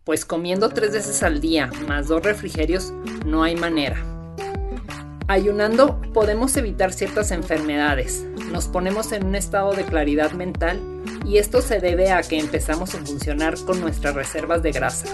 pues 0.04 0.24
comiendo 0.24 0.70
tres 0.70 0.92
veces 0.92 1.22
al 1.22 1.40
día 1.40 1.70
más 1.86 2.08
dos 2.08 2.22
refrigerios 2.22 2.92
no 3.24 3.44
hay 3.44 3.54
manera. 3.54 4.21
Ayunando 5.32 5.98
podemos 6.12 6.54
evitar 6.58 6.92
ciertas 6.92 7.30
enfermedades, 7.30 8.26
nos 8.52 8.66
ponemos 8.66 9.12
en 9.12 9.24
un 9.24 9.34
estado 9.34 9.72
de 9.72 9.86
claridad 9.86 10.32
mental 10.32 10.78
y 11.24 11.38
esto 11.38 11.62
se 11.62 11.80
debe 11.80 12.12
a 12.12 12.20
que 12.20 12.38
empezamos 12.38 12.94
a 12.94 12.98
funcionar 12.98 13.58
con 13.64 13.80
nuestras 13.80 14.14
reservas 14.14 14.62
de 14.62 14.72
grasa. 14.72 15.06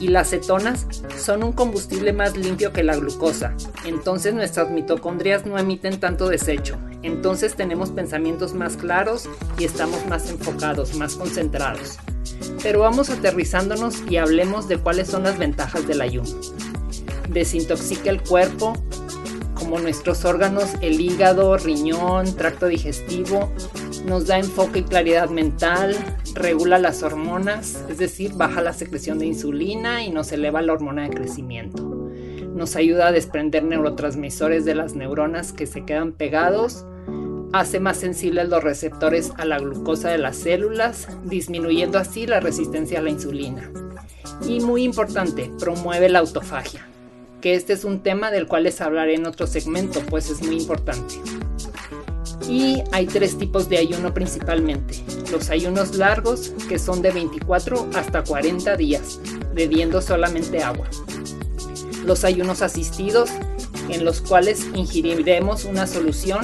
Y 0.00 0.08
las 0.08 0.30
cetonas 0.30 0.86
son 1.18 1.44
un 1.44 1.52
combustible 1.52 2.14
más 2.14 2.34
limpio 2.34 2.72
que 2.72 2.82
la 2.82 2.96
glucosa, 2.96 3.54
entonces 3.84 4.32
nuestras 4.32 4.70
mitocondrias 4.70 5.44
no 5.44 5.58
emiten 5.58 6.00
tanto 6.00 6.30
desecho, 6.30 6.78
entonces 7.02 7.54
tenemos 7.54 7.90
pensamientos 7.90 8.54
más 8.54 8.78
claros 8.78 9.28
y 9.58 9.64
estamos 9.64 10.06
más 10.06 10.30
enfocados, 10.30 10.94
más 10.96 11.14
concentrados. 11.16 11.98
Pero 12.62 12.80
vamos 12.80 13.10
aterrizándonos 13.10 14.00
y 14.08 14.16
hablemos 14.16 14.66
de 14.66 14.78
cuáles 14.78 15.08
son 15.08 15.24
las 15.24 15.36
ventajas 15.36 15.86
del 15.86 16.00
ayuno. 16.00 16.30
Desintoxica 17.28 18.10
el 18.10 18.22
cuerpo, 18.22 18.74
como 19.72 19.84
nuestros 19.84 20.26
órganos, 20.26 20.74
el 20.82 21.00
hígado, 21.00 21.56
riñón, 21.56 22.36
tracto 22.36 22.66
digestivo, 22.66 23.50
nos 24.04 24.26
da 24.26 24.38
enfoque 24.38 24.80
y 24.80 24.82
claridad 24.82 25.30
mental, 25.30 25.96
regula 26.34 26.78
las 26.78 27.02
hormonas, 27.02 27.82
es 27.88 27.96
decir, 27.96 28.34
baja 28.34 28.60
la 28.60 28.74
secreción 28.74 29.18
de 29.18 29.24
insulina 29.24 30.04
y 30.04 30.10
nos 30.10 30.30
eleva 30.30 30.60
la 30.60 30.74
hormona 30.74 31.04
de 31.04 31.16
crecimiento. 31.16 31.82
Nos 32.54 32.76
ayuda 32.76 33.06
a 33.06 33.12
desprender 33.12 33.64
neurotransmisores 33.64 34.66
de 34.66 34.74
las 34.74 34.94
neuronas 34.94 35.54
que 35.54 35.66
se 35.66 35.86
quedan 35.86 36.12
pegados, 36.12 36.84
hace 37.54 37.80
más 37.80 37.96
sensibles 37.96 38.50
los 38.50 38.62
receptores 38.62 39.32
a 39.38 39.46
la 39.46 39.58
glucosa 39.58 40.10
de 40.10 40.18
las 40.18 40.36
células, 40.36 41.08
disminuyendo 41.24 41.96
así 41.96 42.26
la 42.26 42.40
resistencia 42.40 42.98
a 42.98 43.02
la 43.02 43.08
insulina. 43.08 43.70
Y 44.46 44.60
muy 44.60 44.82
importante, 44.82 45.50
promueve 45.58 46.10
la 46.10 46.18
autofagia 46.18 46.91
que 47.42 47.54
este 47.54 47.74
es 47.74 47.84
un 47.84 48.00
tema 48.00 48.30
del 48.30 48.46
cual 48.46 48.62
les 48.62 48.80
hablaré 48.80 49.16
en 49.16 49.26
otro 49.26 49.46
segmento, 49.46 50.00
pues 50.08 50.30
es 50.30 50.40
muy 50.42 50.56
importante. 50.56 51.16
Y 52.48 52.82
hay 52.92 53.06
tres 53.06 53.36
tipos 53.36 53.68
de 53.68 53.78
ayuno 53.78 54.14
principalmente. 54.14 54.94
Los 55.30 55.50
ayunos 55.50 55.96
largos, 55.96 56.52
que 56.68 56.78
son 56.78 57.02
de 57.02 57.10
24 57.10 57.88
hasta 57.94 58.22
40 58.22 58.76
días, 58.76 59.20
bebiendo 59.52 60.00
solamente 60.00 60.62
agua. 60.62 60.86
Los 62.06 62.24
ayunos 62.24 62.62
asistidos, 62.62 63.28
en 63.88 64.04
los 64.04 64.20
cuales 64.20 64.66
ingeriremos 64.74 65.64
una 65.64 65.86
solución 65.86 66.40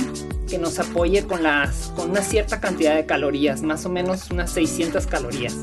que 0.48 0.58
nos 0.58 0.80
apoye 0.80 1.24
con, 1.24 1.42
las, 1.44 1.92
con 1.94 2.11
una 2.11 2.22
cierta 2.22 2.61
cantidad 2.61 2.96
de 2.96 3.06
calorías, 3.06 3.62
más 3.62 3.84
o 3.87 3.88
menos 3.88 4.30
unas 4.30 4.50
600 4.50 5.06
calorías. 5.06 5.54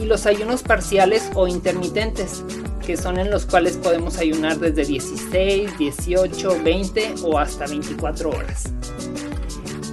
Y 0.00 0.06
los 0.06 0.26
ayunos 0.26 0.62
parciales 0.62 1.30
o 1.34 1.46
intermitentes, 1.46 2.42
que 2.86 2.96
son 2.96 3.18
en 3.18 3.30
los 3.30 3.44
cuales 3.44 3.76
podemos 3.76 4.18
ayunar 4.18 4.58
desde 4.58 4.84
16, 4.84 5.76
18, 5.76 6.62
20 6.62 7.14
o 7.24 7.38
hasta 7.38 7.66
24 7.66 8.30
horas. 8.30 8.72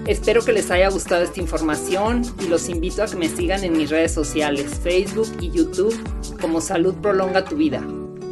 Espero 0.06 0.44
que 0.44 0.54
les 0.54 0.70
haya 0.70 0.90
gustado 0.90 1.24
esta 1.24 1.40
información 1.40 2.22
y 2.40 2.48
los 2.48 2.70
invito 2.70 3.02
a 3.02 3.08
que 3.08 3.16
me 3.16 3.30
sigan 3.30 3.64
en 3.64 3.76
mis 3.76 3.90
redes 3.90 4.12
sociales, 4.12 4.80
Facebook 4.84 5.30
y 5.42 5.50
YouTube 5.50 5.98
como 6.40 6.62
Salud 6.62 6.94
Prolonga 6.96 7.46
tu 7.46 7.56
Vida, 7.56 7.80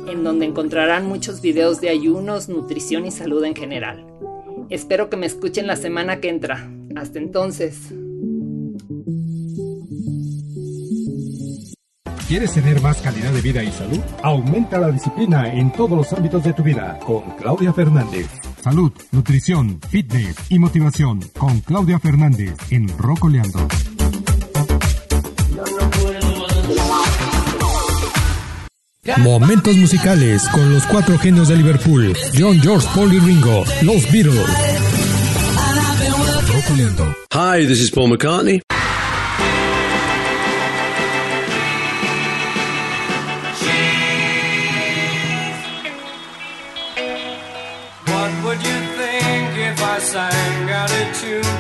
en 0.07 0.23
donde 0.23 0.45
encontrarán 0.45 1.07
muchos 1.07 1.41
videos 1.41 1.81
de 1.81 1.89
ayunos, 1.89 2.47
nutrición 2.47 3.05
y 3.05 3.11
salud 3.11 3.43
en 3.43 3.55
general. 3.55 4.05
Espero 4.69 5.09
que 5.09 5.17
me 5.17 5.25
escuchen 5.25 5.65
la 5.65 5.75
semana 5.75 6.19
que 6.19 6.29
entra. 6.29 6.69
Hasta 6.95 7.19
entonces. 7.19 7.93
¿Quieres 12.31 12.53
tener 12.53 12.81
más 12.81 13.01
calidad 13.01 13.33
de 13.33 13.41
vida 13.41 13.61
y 13.61 13.69
salud? 13.73 13.99
Aumenta 14.23 14.79
la 14.79 14.89
disciplina 14.89 15.51
en 15.53 15.69
todos 15.73 15.97
los 15.97 16.13
ámbitos 16.13 16.41
de 16.45 16.53
tu 16.53 16.63
vida 16.63 16.97
con 17.05 17.23
Claudia 17.31 17.73
Fernández. 17.73 18.27
Salud, 18.63 18.89
nutrición, 19.11 19.81
fitness 19.89 20.37
y 20.47 20.57
motivación 20.57 21.19
con 21.37 21.59
Claudia 21.59 21.99
Fernández 21.99 22.55
en 22.69 22.87
Rocoleando. 22.97 23.67
Momentos 29.17 29.75
musicales 29.75 30.47
con 30.53 30.73
los 30.73 30.85
cuatro 30.85 31.19
genios 31.19 31.49
de 31.49 31.57
Liverpool, 31.57 32.15
John, 32.39 32.61
George, 32.61 32.87
Paul 32.95 33.13
y 33.13 33.19
Ringo, 33.19 33.65
los 33.81 34.09
Beatles. 34.09 34.47
Rocoleando. 36.47 37.13
Hi, 37.33 37.67
this 37.67 37.81
is 37.81 37.91
Paul 37.91 38.07
McCartney. 38.07 38.61
Sang 50.11 50.69
out 50.69 50.91
a 50.91 51.13
tune? 51.13 51.50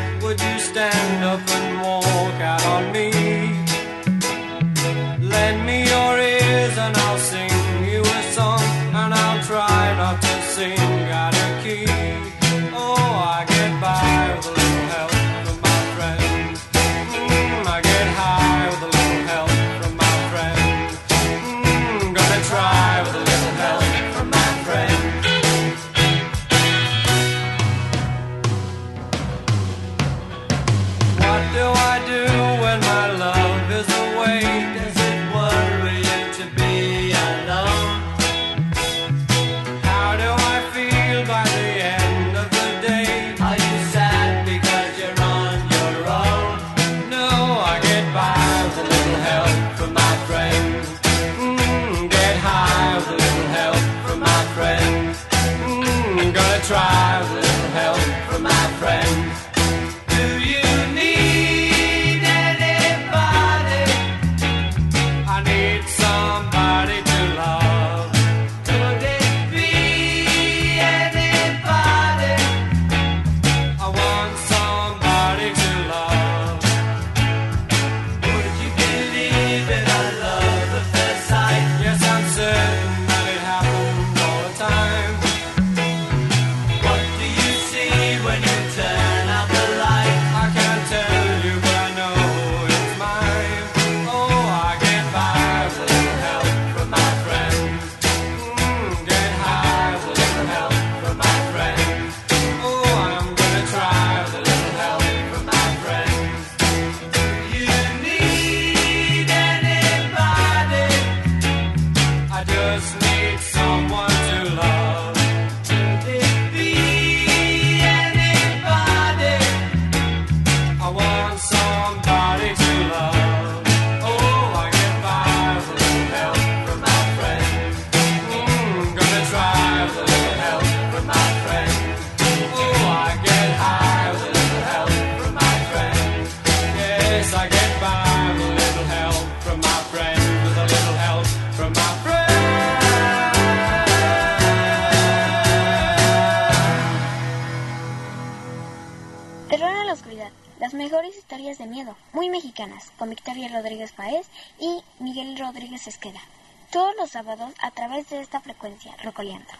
A 157.61 157.71
través 157.71 158.09
de 158.09 158.19
esta 158.19 158.41
frecuencia, 158.41 158.95
Rocoleando. 159.03 159.51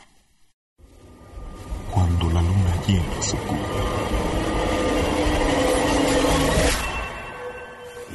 Cuando 1.94 2.30
la 2.32 2.42
luna 2.42 2.76
llena 2.88 3.22
se 3.22 3.38
cubre, 3.38 3.62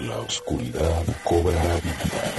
la 0.01 0.19
oscuridad 0.19 1.05
cobrará 1.23 1.75
vida. 1.77 2.35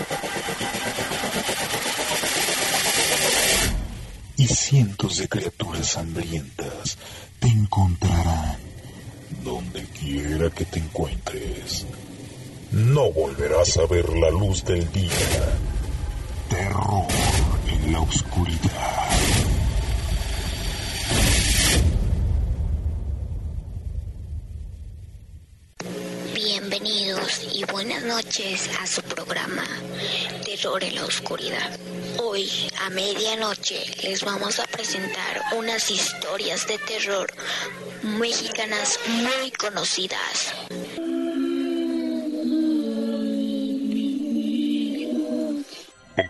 Y 4.35 4.47
cientos 4.47 5.17
de 5.17 5.29
criaturas 5.29 5.97
hambrientas 5.97 6.97
te 7.39 7.47
encontrarán 7.47 8.57
donde 9.45 9.85
quiera 9.85 10.49
que 10.49 10.65
te 10.65 10.79
encuentres. 10.79 11.85
No 12.71 13.11
volverás 13.13 13.77
a 13.77 13.85
ver 13.85 14.09
la 14.09 14.29
luz 14.29 14.65
del 14.65 14.91
día. 14.91 15.76
Terror 16.49 17.07
en 17.67 17.91
la 17.91 17.99
oscuridad. 17.99 19.09
Bienvenidos 26.33 27.41
y 27.53 27.65
buenas 27.65 28.03
noches 28.03 28.69
a 28.81 28.87
su 28.87 29.01
programa 29.01 29.63
Terror 30.45 30.83
en 30.83 30.95
la 30.95 31.05
Oscuridad. 31.05 31.77
Hoy 32.17 32.49
a 32.81 32.89
medianoche 32.91 33.83
les 34.03 34.23
vamos 34.23 34.59
a 34.59 34.65
presentar 34.67 35.41
unas 35.57 35.91
historias 35.91 36.65
de 36.67 36.77
terror 36.79 37.27
mexicanas 38.03 38.99
muy 39.07 39.51
conocidas. 39.51 40.53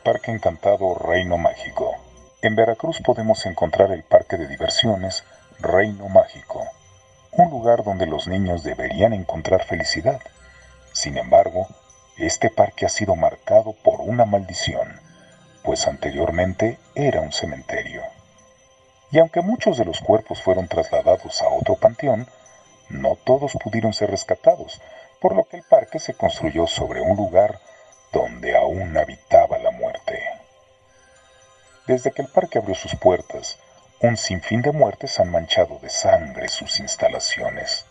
Parque 0.08 0.32
Encantado 0.32 0.96
Reino 0.96 1.38
Mágico. 1.38 1.94
En 2.42 2.56
Veracruz 2.56 3.02
podemos 3.02 3.46
encontrar 3.46 3.92
el 3.92 4.04
Parque 4.04 4.38
de 4.38 4.48
Diversiones 4.48 5.26
Reino 5.60 6.08
Mágico, 6.08 6.66
un 7.34 7.50
lugar 7.50 7.84
donde 7.84 8.06
los 8.06 8.26
niños 8.26 8.64
deberían 8.64 9.12
encontrar 9.12 9.66
felicidad. 9.66 10.22
Sin 10.94 11.18
embargo, 11.18 11.68
este 12.16 12.50
parque 12.50 12.86
ha 12.86 12.90
sido 12.90 13.18
marcado 13.18 13.74
por 13.84 14.00
una 14.00 14.24
maldición, 14.24 14.98
pues 15.62 15.86
anteriormente 15.88 16.80
era 16.96 17.20
un 17.20 17.34
cementerio. 17.34 18.02
Y 19.12 19.20
aunque 19.20 19.42
muchos 19.42 19.78
de 19.78 19.84
los 19.84 20.00
cuerpos 20.00 20.42
fueron 20.42 20.70
trasladados 20.70 21.42
a 21.42 21.50
otro 21.50 21.76
panteón, 21.76 22.30
no 22.88 23.18
todos 23.26 23.58
pudieron 23.62 23.92
ser 23.92 24.10
rescatados, 24.10 24.80
por 25.20 25.36
lo 25.36 25.44
que 25.44 25.58
el 25.58 25.64
parque 25.64 26.00
se 26.00 26.14
construyó 26.14 26.66
sobre 26.66 27.02
un 27.02 27.18
lugar 27.18 27.60
donde 28.14 28.56
aún 28.56 28.96
habitaba 28.96 29.58
la. 29.58 29.77
Desde 31.88 32.12
que 32.12 32.22
el 32.22 32.28
parque 32.28 32.58
abrió 32.58 32.76
sus 32.76 32.96
puertas, 32.96 33.58
un 34.02 34.18
sinfín 34.18 34.62
de 34.62 34.74
muertes 34.74 35.22
han 35.22 35.32
manchado 35.32 35.80
de 35.80 35.90
sangre 35.90 36.50
sus 36.50 36.82
instalaciones. 36.82 37.86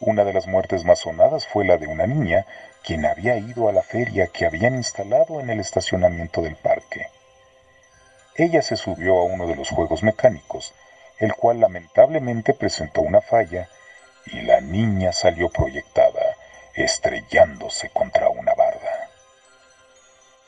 Una 0.00 0.24
de 0.24 0.32
las 0.32 0.48
muertes 0.48 0.84
más 0.84 0.98
sonadas 0.98 1.46
fue 1.46 1.64
la 1.64 1.76
de 1.78 1.86
una 1.86 2.08
niña 2.08 2.44
quien 2.82 3.06
había 3.06 3.36
ido 3.36 3.68
a 3.68 3.72
la 3.72 3.82
feria 3.82 4.26
que 4.26 4.46
habían 4.46 4.74
instalado 4.74 5.38
en 5.38 5.48
el 5.48 5.60
estacionamiento 5.60 6.42
del 6.42 6.56
parque. 6.56 7.06
Ella 8.34 8.62
se 8.62 8.76
subió 8.76 9.18
a 9.18 9.24
uno 9.24 9.46
de 9.46 9.54
los 9.54 9.70
juegos 9.70 10.02
mecánicos, 10.02 10.74
el 11.18 11.34
cual 11.34 11.60
lamentablemente 11.60 12.52
presentó 12.52 13.02
una 13.02 13.20
falla 13.20 13.68
y 14.26 14.40
la 14.40 14.60
niña 14.60 15.12
salió 15.12 15.50
proyectada, 15.50 16.34
estrellándose 16.74 17.90
contra 17.90 18.28
una. 18.28 18.47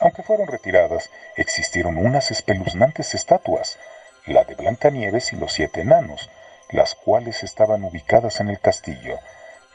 Aunque 0.01 0.23
fueron 0.23 0.47
retiradas, 0.47 1.11
existieron 1.37 1.97
unas 1.97 2.31
espeluznantes 2.31 3.13
estatuas, 3.13 3.77
la 4.25 4.43
de 4.43 4.55
Blancanieves 4.55 5.31
y 5.31 5.35
los 5.35 5.53
siete 5.53 5.81
enanos, 5.81 6.31
las 6.71 6.95
cuales 6.95 7.43
estaban 7.43 7.83
ubicadas 7.83 8.39
en 8.39 8.49
el 8.49 8.59
castillo, 8.59 9.19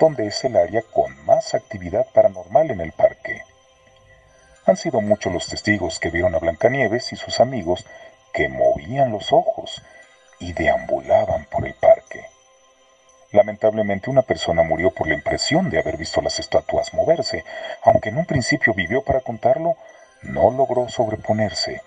donde 0.01 0.27
es 0.27 0.45
el 0.45 0.57
área 0.57 0.83
con 0.83 1.25
más 1.25 1.55
actividad 1.55 2.07
paranormal 2.13 2.73
en 2.73 2.81
el 2.81 2.91
parque. 2.91 3.45
Han 4.67 4.77
sido 4.77 5.01
muchos 5.01 5.33
los 5.33 5.47
testigos 5.47 6.01
que 6.01 6.11
vieron 6.11 6.35
a 6.35 6.39
Blancanieves 6.39 7.13
y 7.13 7.17
sus 7.17 7.39
amigos 7.39 7.87
que 8.33 8.49
movían 8.49 9.13
los 9.13 9.33
ojos 9.33 9.81
y 10.41 10.55
deambulaban 10.55 11.45
por 11.45 11.69
el 11.69 11.75
parque. 11.75 12.27
Lamentablemente 13.31 14.11
una 14.11 14.23
persona 14.23 14.65
murió 14.65 14.91
por 14.91 15.07
la 15.07 15.15
impresión 15.15 15.71
de 15.71 15.79
haber 15.79 15.97
visto 15.97 16.21
las 16.21 16.41
estatuas 16.41 16.95
moverse, 16.95 17.45
aunque 17.83 18.09
en 18.09 18.19
un 18.19 18.27
principio 18.27 18.75
vivió 18.75 19.03
para 19.03 19.21
contarlo, 19.21 19.77
no 20.23 20.51
logró 20.51 20.89
sobreponerse 20.89 21.83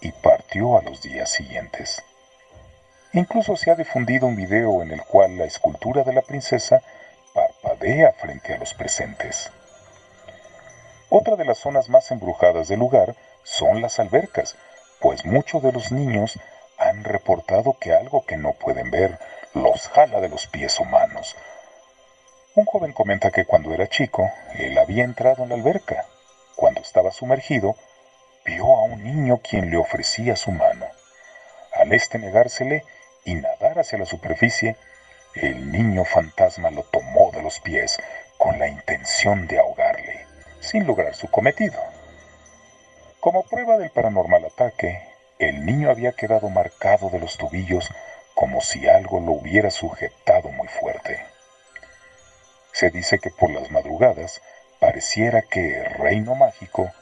y 0.00 0.12
partió 0.12 0.78
a 0.78 0.82
los 0.82 1.02
días 1.02 1.30
siguientes. 1.30 2.02
Incluso 3.12 3.56
se 3.56 3.70
ha 3.70 3.74
difundido 3.74 4.26
un 4.26 4.36
video 4.36 4.82
en 4.82 4.90
el 4.90 5.02
cual 5.02 5.36
la 5.36 5.44
escultura 5.44 6.02
de 6.02 6.12
la 6.12 6.22
princesa 6.22 6.82
parpadea 7.34 8.12
frente 8.12 8.54
a 8.54 8.58
los 8.58 8.74
presentes. 8.74 9.50
Otra 11.10 11.36
de 11.36 11.44
las 11.44 11.58
zonas 11.58 11.88
más 11.88 12.10
embrujadas 12.10 12.68
del 12.68 12.78
lugar 12.78 13.14
son 13.42 13.82
las 13.82 13.98
albercas, 13.98 14.56
pues 15.00 15.24
muchos 15.26 15.62
de 15.62 15.72
los 15.72 15.92
niños 15.92 16.38
han 16.78 17.04
reportado 17.04 17.76
que 17.78 17.94
algo 17.94 18.24
que 18.24 18.36
no 18.36 18.54
pueden 18.54 18.90
ver 18.90 19.18
los 19.54 19.88
jala 19.88 20.20
de 20.20 20.28
los 20.28 20.46
pies 20.46 20.80
humanos. 20.80 21.36
Un 22.54 22.64
joven 22.64 22.92
comenta 22.92 23.30
que 23.30 23.44
cuando 23.44 23.72
era 23.72 23.88
chico, 23.88 24.30
él 24.54 24.76
había 24.78 25.04
entrado 25.04 25.42
en 25.42 25.50
la 25.50 25.54
alberca. 25.54 26.06
Cuando 26.56 26.80
estaba 26.80 27.12
sumergido, 27.12 27.76
vio 28.44 28.64
a 28.76 28.82
un 28.82 29.02
niño 29.02 29.40
quien 29.42 29.70
le 29.70 29.76
ofrecía 29.76 30.36
su 30.36 30.50
mano. 30.52 30.86
Al 31.74 31.92
este 31.92 32.18
negársele 32.18 32.84
y 33.24 33.34
nadar 33.34 33.78
hacia 33.78 33.98
la 33.98 34.06
superficie, 34.06 34.76
el 35.34 35.72
niño 35.72 36.04
fantasma 36.04 36.70
lo 36.70 36.82
tomó 36.82 37.30
de 37.32 37.42
los 37.42 37.60
pies 37.60 37.98
con 38.36 38.58
la 38.58 38.68
intención 38.68 39.46
de 39.46 39.58
ahogarle, 39.58 40.26
sin 40.60 40.86
lograr 40.86 41.14
su 41.14 41.30
cometido. 41.30 41.80
Como 43.20 43.44
prueba 43.44 43.78
del 43.78 43.90
paranormal 43.90 44.44
ataque, 44.44 45.00
el 45.38 45.64
niño 45.64 45.90
había 45.90 46.12
quedado 46.12 46.48
marcado 46.50 47.08
de 47.08 47.18
los 47.18 47.38
tobillos 47.38 47.88
como 48.34 48.60
si 48.60 48.88
algo 48.88 49.20
lo 49.20 49.32
hubiera 49.32 49.70
sujetado 49.70 50.50
muy 50.50 50.68
fuerte. 50.68 51.24
Se 52.72 52.90
dice 52.90 53.18
que 53.18 53.30
por 53.30 53.50
las 53.50 53.70
madrugadas 53.70 54.42
pareciera 54.82 55.42
que 55.42 55.84
reino 55.96 56.34
mágico 56.34 56.92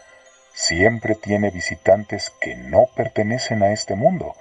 siempre 0.53 1.15
tiene 1.15 1.49
visitantes 1.49 2.29
que 2.39 2.55
no 2.55 2.91
pertenecen 2.95 3.63
a 3.63 3.73
este 3.73 3.95
mundo, 3.95 4.37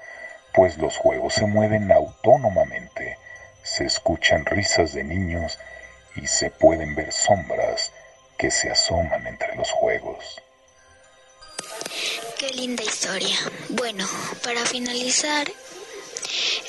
pues 0.54 0.78
los 0.78 0.98
juegos 0.98 1.36
se 1.36 1.46
mueven 1.46 1.90
autónomamente, 1.90 3.18
se 3.64 3.86
escuchan 3.86 4.46
risas 4.46 4.92
de 4.92 5.06
niños 5.06 5.58
y 6.18 6.28
se 6.28 6.50
pueden 6.50 6.96
ver 6.96 7.14
sombras 7.14 7.94
que 8.38 8.52
se 8.52 8.72
asoman 8.72 9.26
entre 9.26 9.56
los 9.56 9.72
juegos. 9.72 10.42
Qué 12.38 12.50
linda 12.50 12.84
historia. 12.84 13.38
Bueno, 13.70 14.06
para 14.44 14.66
finalizar 14.66 15.48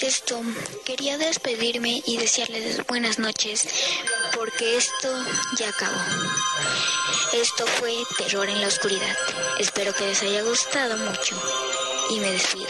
esto, 0.00 0.40
quería 0.84 1.18
despedirme 1.18 2.02
y 2.06 2.16
desearles 2.16 2.86
buenas 2.86 3.18
noches 3.18 3.68
porque 4.34 4.76
esto 4.76 5.08
ya 5.58 5.68
acabó. 5.68 6.00
Esto 7.32 7.66
fue 7.66 7.94
Terror 8.18 8.48
en 8.48 8.60
la 8.60 8.68
Oscuridad. 8.68 9.16
Espero 9.58 9.92
que 9.94 10.06
les 10.06 10.22
haya 10.22 10.42
gustado 10.42 10.96
mucho 10.96 11.36
y 12.10 12.20
me 12.20 12.30
despido. 12.32 12.68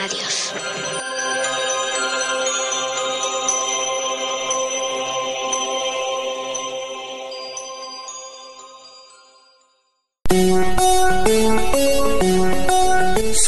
Adiós. 0.00 0.52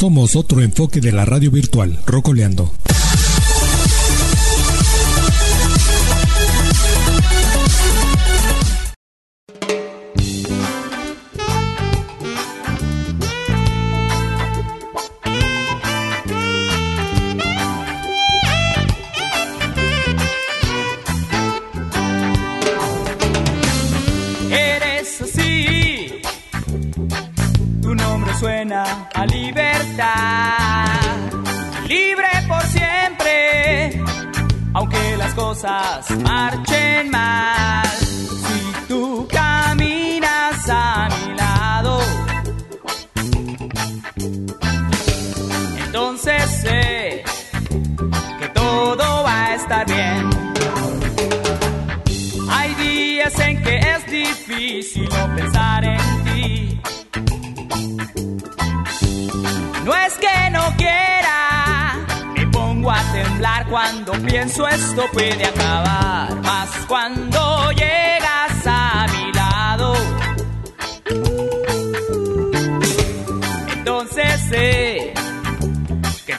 Somos 0.03 0.35
otro 0.35 0.61
enfoque 0.61 0.99
de 0.99 1.13
la 1.13 1.23
radio 1.23 1.49
virtual, 1.49 1.97
Rocoleando. 2.05 2.73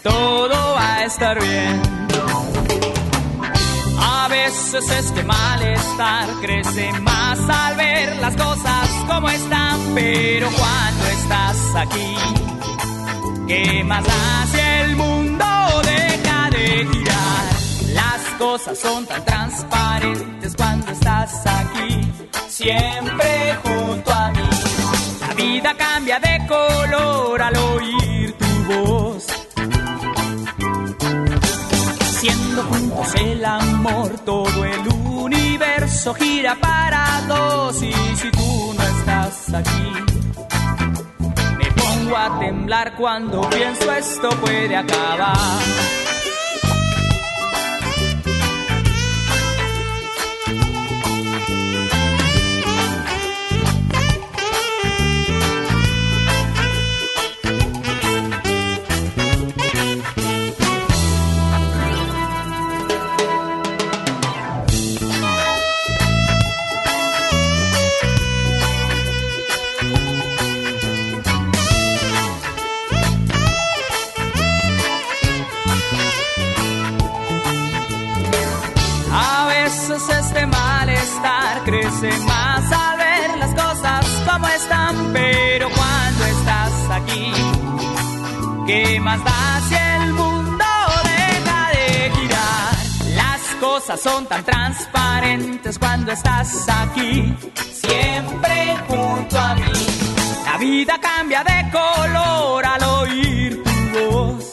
Todo 0.05 0.75
va 0.75 0.97
a 0.97 1.05
estar 1.05 1.41
bien. 1.41 1.83
A 3.99 4.29
veces 4.29 4.89
este 4.91 5.25
malestar 5.25 6.29
crece 6.43 6.93
más 7.01 7.39
al 7.49 7.77
ver 7.77 8.17
las 8.17 8.37
cosas 8.37 8.89
como 9.09 9.29
están, 9.31 9.81
pero 9.95 10.49
cuando 10.51 11.07
estás 11.07 11.57
aquí, 11.77 12.17
¿qué 13.49 13.83
más 13.85 14.05
si 14.53 14.61
el 14.61 14.97
mundo 14.97 15.45
deja 15.83 16.51
de 16.51 16.87
girar? 16.93 17.45
Las 17.95 18.21
cosas 18.39 18.79
son 18.79 19.07
tan 19.07 19.25
transparentes 19.25 20.55
cuando 20.55 20.93
estás 20.93 21.47
aquí, 21.47 22.01
siempre 22.49 23.57
junto 23.65 24.13
a 24.13 24.31
mí. 24.33 24.49
La 25.21 25.35
vida 25.35 25.75
cambia 25.75 26.19
de 26.21 26.47
color 26.47 27.41
al 27.41 27.57
oír 27.57 28.04
El 33.17 33.45
amor, 33.45 34.19
todo 34.25 34.65
el 34.65 34.89
universo 34.89 36.15
gira 36.15 36.57
para 36.61 37.23
dos. 37.27 37.83
Y 37.83 37.93
si 37.93 38.31
tú 38.31 38.75
no 38.77 38.83
estás 38.83 39.55
aquí, 39.55 39.93
me 41.59 41.71
pongo 41.73 42.17
a 42.17 42.39
temblar 42.39 42.97
cuando 42.97 43.49
pienso 43.51 43.93
esto 43.93 44.31
puede 44.41 44.77
acabar. 44.77 46.04
Crece 82.05 82.25
más 82.25 82.73
al 82.73 83.39
las 83.39 83.55
cosas 83.55 84.07
como 84.31 84.47
están, 84.49 85.13
pero 85.13 85.69
cuando 85.71 86.25
estás 86.25 86.73
aquí, 86.91 87.33
¿qué 88.67 89.01
más 89.01 89.25
da 89.25 89.61
si 89.69 89.75
el 89.75 90.13
mundo 90.13 90.65
deja 91.05 91.71
de 91.71 92.11
girar? 92.15 92.77
Las 93.15 93.41
cosas 93.61 94.01
son 94.01 94.27
tan 94.27 94.45
transparentes 94.45 95.79
cuando 95.79 96.13
estás 96.13 96.69
aquí, 96.69 97.35
siempre 97.73 98.77
junto 98.89 99.39
a 99.39 99.55
mí. 99.55 99.63
La 100.45 100.59
vida 100.59 100.99
cambia 101.01 101.43
de 101.43 101.71
color 101.71 102.65
al 102.65 102.83
oír 102.83 103.63
tu 103.65 104.11
voz. 104.11 104.53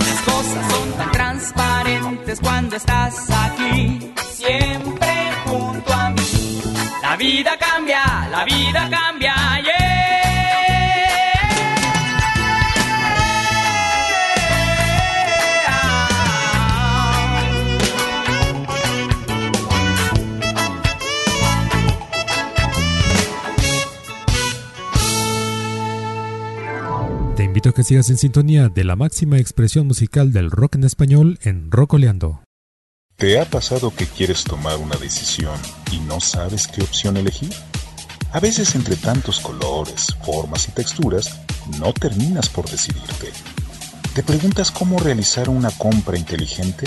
Las 0.00 0.20
cosas 0.24 0.72
son 0.72 0.92
tan 0.98 1.10
transparentes 1.12 2.40
cuando 2.40 2.76
estás 2.76 3.30
aquí, 3.30 4.12
invito 27.60 27.74
que 27.74 27.84
sigas 27.84 28.08
en 28.08 28.16
sintonía 28.16 28.70
de 28.70 28.84
la 28.84 28.96
máxima 28.96 29.36
expresión 29.36 29.86
musical 29.86 30.32
del 30.32 30.50
rock 30.50 30.76
en 30.76 30.84
español 30.84 31.38
en 31.42 31.70
Rocoleando. 31.70 32.42
¿Te 33.16 33.38
ha 33.38 33.44
pasado 33.44 33.94
que 33.94 34.06
quieres 34.06 34.44
tomar 34.44 34.78
una 34.78 34.96
decisión 34.96 35.60
y 35.92 35.98
no 35.98 36.20
sabes 36.20 36.66
qué 36.66 36.80
opción 36.80 37.18
elegir? 37.18 37.52
A 38.32 38.40
veces 38.40 38.74
entre 38.76 38.96
tantos 38.96 39.40
colores, 39.40 40.06
formas 40.24 40.68
y 40.68 40.72
texturas, 40.72 41.38
no 41.78 41.92
terminas 41.92 42.48
por 42.48 42.66
decidirte. 42.66 43.30
¿Te 44.14 44.22
preguntas 44.22 44.70
cómo 44.70 44.98
realizar 44.98 45.50
una 45.50 45.70
compra 45.70 46.16
inteligente? 46.16 46.86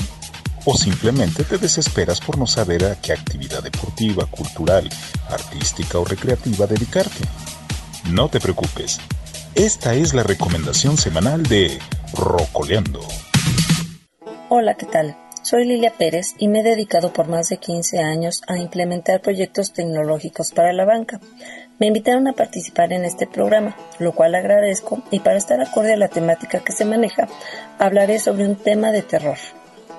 ¿O 0.66 0.76
simplemente 0.76 1.44
te 1.44 1.60
desesperas 1.60 2.20
por 2.20 2.40
no 2.40 2.48
saber 2.48 2.84
a 2.86 3.00
qué 3.00 3.14
actividad 3.14 3.62
deportiva, 3.62 4.26
cultural, 4.26 4.90
artística 5.30 6.00
o 6.00 6.06
recreativa 6.06 6.66
dedicarte? 6.66 7.26
No 8.10 8.28
te 8.28 8.40
preocupes. 8.40 9.00
Esta 9.56 9.94
es 9.94 10.16
la 10.16 10.24
recomendación 10.24 10.98
semanal 10.98 11.44
de 11.44 11.78
Rocoleando. 12.16 13.02
Hola, 14.50 14.74
¿qué 14.74 14.88
tal? 14.88 15.16
Soy 15.44 15.66
Lilia 15.66 15.94
Pérez 15.96 16.34
y 16.40 16.48
me 16.48 16.62
he 16.62 16.64
dedicado 16.64 17.14
por 17.14 17.28
más 17.28 17.50
de 17.50 17.58
15 17.58 18.00
años 18.00 18.42
a 18.48 18.58
implementar 18.58 19.22
proyectos 19.22 19.72
tecnológicos 19.72 20.52
para 20.52 20.74
la 20.74 20.86
banca. 20.86 21.20
Me 21.78 21.86
invitaron 21.86 22.28
a 22.28 22.34
participar 22.34 22.94
en 22.94 23.06
este 23.06 23.28
programa, 23.28 23.78
lo 24.00 24.14
cual 24.14 24.34
agradezco 24.34 25.04
y 25.12 25.20
para 25.20 25.38
estar 25.38 25.62
acorde 25.62 25.94
a 25.94 25.98
la 25.98 26.08
temática 26.08 26.62
que 26.62 26.74
se 26.74 26.86
maneja, 26.86 27.28
hablaré 27.78 28.18
sobre 28.18 28.48
un 28.48 28.56
tema 28.56 28.92
de 28.92 29.04
terror. 29.04 29.38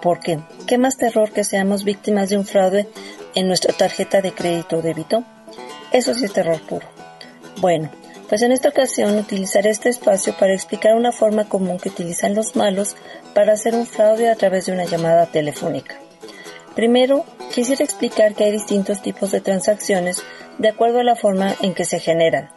¿Por 0.03 0.19
qué? 0.19 0.41
¿Qué 0.67 0.79
más 0.79 0.97
terror 0.97 1.31
que 1.31 1.45
seamos 1.45 1.85
víctimas 1.85 2.29
de 2.29 2.39
un 2.39 2.45
fraude 2.45 2.89
en 3.37 3.47
nuestra 3.47 3.73
tarjeta 3.73 4.21
de 4.21 4.33
crédito 4.33 4.79
o 4.79 4.83
débito? 4.83 5.23
Eso 5.93 6.13
sí 6.13 6.25
es 6.25 6.33
terror 6.33 6.61
puro. 6.63 6.89
Bueno, 7.61 7.89
pues 8.29 8.43
en 8.43 8.53
esta 8.53 8.71
ocasión 8.71 9.19
utilizaré 9.19 9.71
este 9.71 9.89
espacio 9.89 10.35
para 10.39 10.55
explicar 10.55 10.95
una 10.95 11.13
forma 11.13 11.49
común 11.49 11.79
que 11.79 11.91
utilizan 11.91 12.35
los 12.35 12.57
malos 12.57 12.97
para 13.35 13.53
hacer 13.53 13.75
un 13.75 13.87
fraude 13.87 14.31
a 14.31 14.37
través 14.37 14.67
de 14.67 14.73
una 14.73 14.85
llamada 14.85 15.27
telefónica. 15.27 15.97
Primero, 16.75 17.25
quisiera 17.55 17.85
explicar 17.85 18.35
que 18.35 18.45
hay 18.45 18.53
distintos 18.53 19.01
tipos 19.01 19.31
de 19.31 19.41
transacciones 19.41 20.23
de 20.59 20.69
acuerdo 20.69 21.01
a 21.01 21.05
la 21.05 21.17
forma 21.17 21.55
en 21.63 21.75
que 21.75 21.85
se 21.85 22.01
generan. 22.01 22.51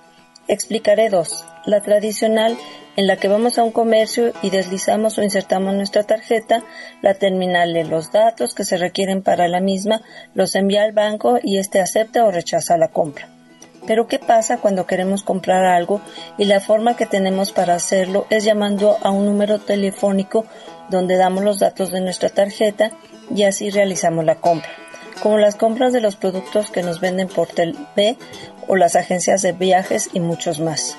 Explicaré 0.48 1.10
dos. 1.10 1.46
La 1.66 1.82
tradicional, 1.82 2.58
en 2.96 3.06
la 3.06 3.18
que 3.18 3.28
vamos 3.28 3.58
a 3.58 3.64
un 3.64 3.72
comercio 3.72 4.32
y 4.42 4.50
deslizamos 4.50 5.18
o 5.18 5.24
insertamos 5.24 5.74
nuestra 5.76 6.04
tarjeta, 6.04 6.64
la 7.02 7.14
terminal 7.14 7.74
lee 7.74 7.84
los 7.84 8.12
datos 8.12 8.56
que 8.56 8.64
se 8.64 8.78
requieren 8.78 9.22
para 9.22 9.48
la 9.50 9.60
misma, 9.60 10.02
los 10.34 10.56
envía 10.56 10.84
al 10.84 10.94
banco 10.94 11.38
y 11.44 11.58
éste 11.58 11.82
acepta 11.82 12.26
o 12.26 12.32
rechaza 12.32 12.78
la 12.78 12.88
compra. 12.88 13.37
Pero 13.88 14.08
¿qué 14.08 14.20
pasa 14.20 14.58
cuando 14.58 14.86
queremos 14.86 15.24
comprar 15.24 15.66
algo 15.66 16.02
y 16.38 16.44
la 16.44 16.60
forma 16.60 16.98
que 16.98 17.06
tenemos 17.06 17.54
para 17.54 17.74
hacerlo 17.74 18.28
es 18.30 18.44
llamando 18.44 18.98
a 19.02 19.12
un 19.12 19.26
número 19.26 19.60
telefónico 19.60 20.46
donde 20.90 21.16
damos 21.16 21.44
los 21.44 21.60
datos 21.60 21.92
de 21.92 22.02
nuestra 22.02 22.30
tarjeta 22.30 22.92
y 23.34 23.44
así 23.44 23.70
realizamos 23.70 24.26
la 24.26 24.36
compra? 24.36 24.70
Como 25.24 25.38
las 25.38 25.56
compras 25.56 25.94
de 25.94 26.02
los 26.02 26.18
productos 26.18 26.70
que 26.70 26.84
nos 26.84 27.00
venden 27.00 27.30
por 27.30 27.48
TV 27.48 28.18
o 28.68 28.76
las 28.76 28.98
agencias 28.98 29.42
de 29.42 29.54
viajes 29.54 30.10
y 30.14 30.20
muchos 30.20 30.60
más. 30.60 30.98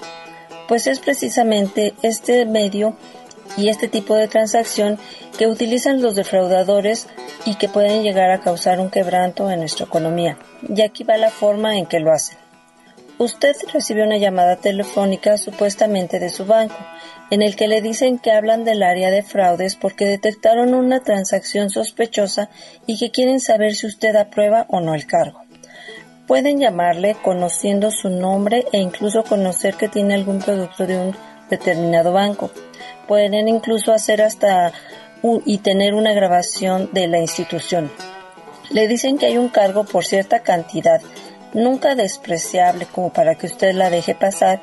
Pues 0.66 0.86
es 0.86 0.98
precisamente 0.98 1.94
este 2.02 2.46
medio 2.46 2.96
y 3.56 3.68
este 3.68 3.88
tipo 3.88 4.14
de 4.14 4.28
transacción 4.28 4.98
que 5.38 5.46
utilizan 5.46 6.00
los 6.02 6.14
defraudadores 6.14 7.06
y 7.44 7.56
que 7.56 7.68
pueden 7.68 8.02
llegar 8.02 8.30
a 8.30 8.40
causar 8.40 8.80
un 8.80 8.90
quebranto 8.90 9.50
en 9.50 9.60
nuestra 9.60 9.86
economía. 9.86 10.38
Y 10.68 10.82
aquí 10.82 11.04
va 11.04 11.16
la 11.16 11.30
forma 11.30 11.76
en 11.76 11.86
que 11.86 12.00
lo 12.00 12.12
hacen. 12.12 12.47
Usted 13.18 13.56
recibe 13.72 14.04
una 14.04 14.16
llamada 14.16 14.54
telefónica 14.54 15.38
supuestamente 15.38 16.20
de 16.20 16.28
su 16.28 16.46
banco, 16.46 16.76
en 17.30 17.42
el 17.42 17.56
que 17.56 17.66
le 17.66 17.82
dicen 17.82 18.20
que 18.20 18.30
hablan 18.30 18.64
del 18.64 18.84
área 18.84 19.10
de 19.10 19.24
fraudes 19.24 19.74
porque 19.74 20.04
detectaron 20.04 20.72
una 20.72 21.00
transacción 21.00 21.68
sospechosa 21.68 22.48
y 22.86 22.96
que 22.96 23.10
quieren 23.10 23.40
saber 23.40 23.74
si 23.74 23.88
usted 23.88 24.14
aprueba 24.14 24.66
o 24.68 24.80
no 24.80 24.94
el 24.94 25.06
cargo. 25.06 25.42
Pueden 26.28 26.60
llamarle 26.60 27.16
conociendo 27.20 27.90
su 27.90 28.08
nombre 28.08 28.66
e 28.72 28.78
incluso 28.78 29.24
conocer 29.24 29.74
que 29.74 29.88
tiene 29.88 30.14
algún 30.14 30.38
producto 30.38 30.86
de 30.86 30.98
un 30.98 31.16
determinado 31.50 32.12
banco. 32.12 32.52
Pueden 33.08 33.48
incluso 33.48 33.92
hacer 33.92 34.22
hasta 34.22 34.72
un, 35.22 35.42
y 35.44 35.58
tener 35.58 35.94
una 35.94 36.12
grabación 36.12 36.90
de 36.92 37.08
la 37.08 37.18
institución. 37.18 37.90
Le 38.70 38.86
dicen 38.86 39.18
que 39.18 39.26
hay 39.26 39.38
un 39.38 39.48
cargo 39.48 39.82
por 39.82 40.04
cierta 40.04 40.40
cantidad 40.40 41.00
nunca 41.54 41.94
despreciable 41.94 42.86
como 42.86 43.12
para 43.12 43.34
que 43.36 43.46
usted 43.46 43.72
la 43.74 43.90
deje 43.90 44.14
pasar. 44.14 44.60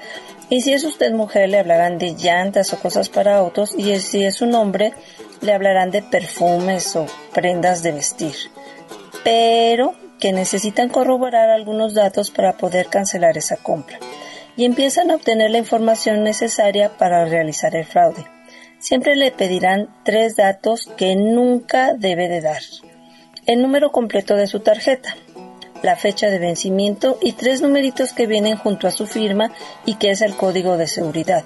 Y 0.49 0.61
si 0.61 0.73
es 0.73 0.83
usted 0.83 1.11
mujer, 1.11 1.49
le 1.49 1.59
hablarán 1.59 1.97
de 1.97 2.13
llantas 2.13 2.71
o 2.73 2.79
cosas 2.79 3.09
para 3.09 3.38
autos. 3.38 3.73
Y 3.77 3.97
si 3.99 4.23
es 4.23 4.41
un 4.41 4.53
hombre, 4.55 4.93
le 5.41 5.53
hablarán 5.53 5.91
de 5.91 6.01
perfumes 6.01 6.95
o 6.95 7.05
prendas 7.33 7.83
de 7.83 7.91
vestir. 7.91 8.36
Pero 9.23 9.95
que 10.19 10.31
necesitan 10.31 10.89
corroborar 10.89 11.49
algunos 11.49 11.93
datos 11.93 12.31
para 12.31 12.57
poder 12.57 12.88
cancelar 12.88 13.38
esa 13.38 13.57
compra. 13.57 13.99
Y 14.57 14.65
empiezan 14.65 15.11
a 15.11 15.15
obtener 15.15 15.51
la 15.51 15.57
información 15.57 16.23
necesaria 16.23 16.89
para 16.97 17.25
realizar 17.25 17.75
el 17.75 17.86
fraude. 17.86 18.25
Siempre 18.79 19.15
le 19.15 19.31
pedirán 19.31 19.89
tres 20.03 20.36
datos 20.36 20.89
que 20.95 21.15
nunca 21.15 21.93
debe 21.93 22.29
de 22.29 22.41
dar. 22.41 22.61
El 23.45 23.61
número 23.61 23.91
completo 23.91 24.36
de 24.36 24.47
su 24.47 24.61
tarjeta, 24.61 25.15
la 25.86 25.95
fecha 25.95 26.31
de 26.31 26.39
vencimiento 26.39 27.19
y 27.21 27.33
tres 27.33 27.61
numeritos 27.61 28.11
que 28.11 28.25
vienen 28.25 28.57
junto 28.57 28.88
a 28.88 28.91
su 28.91 29.05
firma 29.05 29.51
y 29.86 29.95
que 29.95 30.09
es 30.09 30.21
el 30.21 30.36
código 30.36 30.77
de 30.77 30.88
seguridad. 30.88 31.43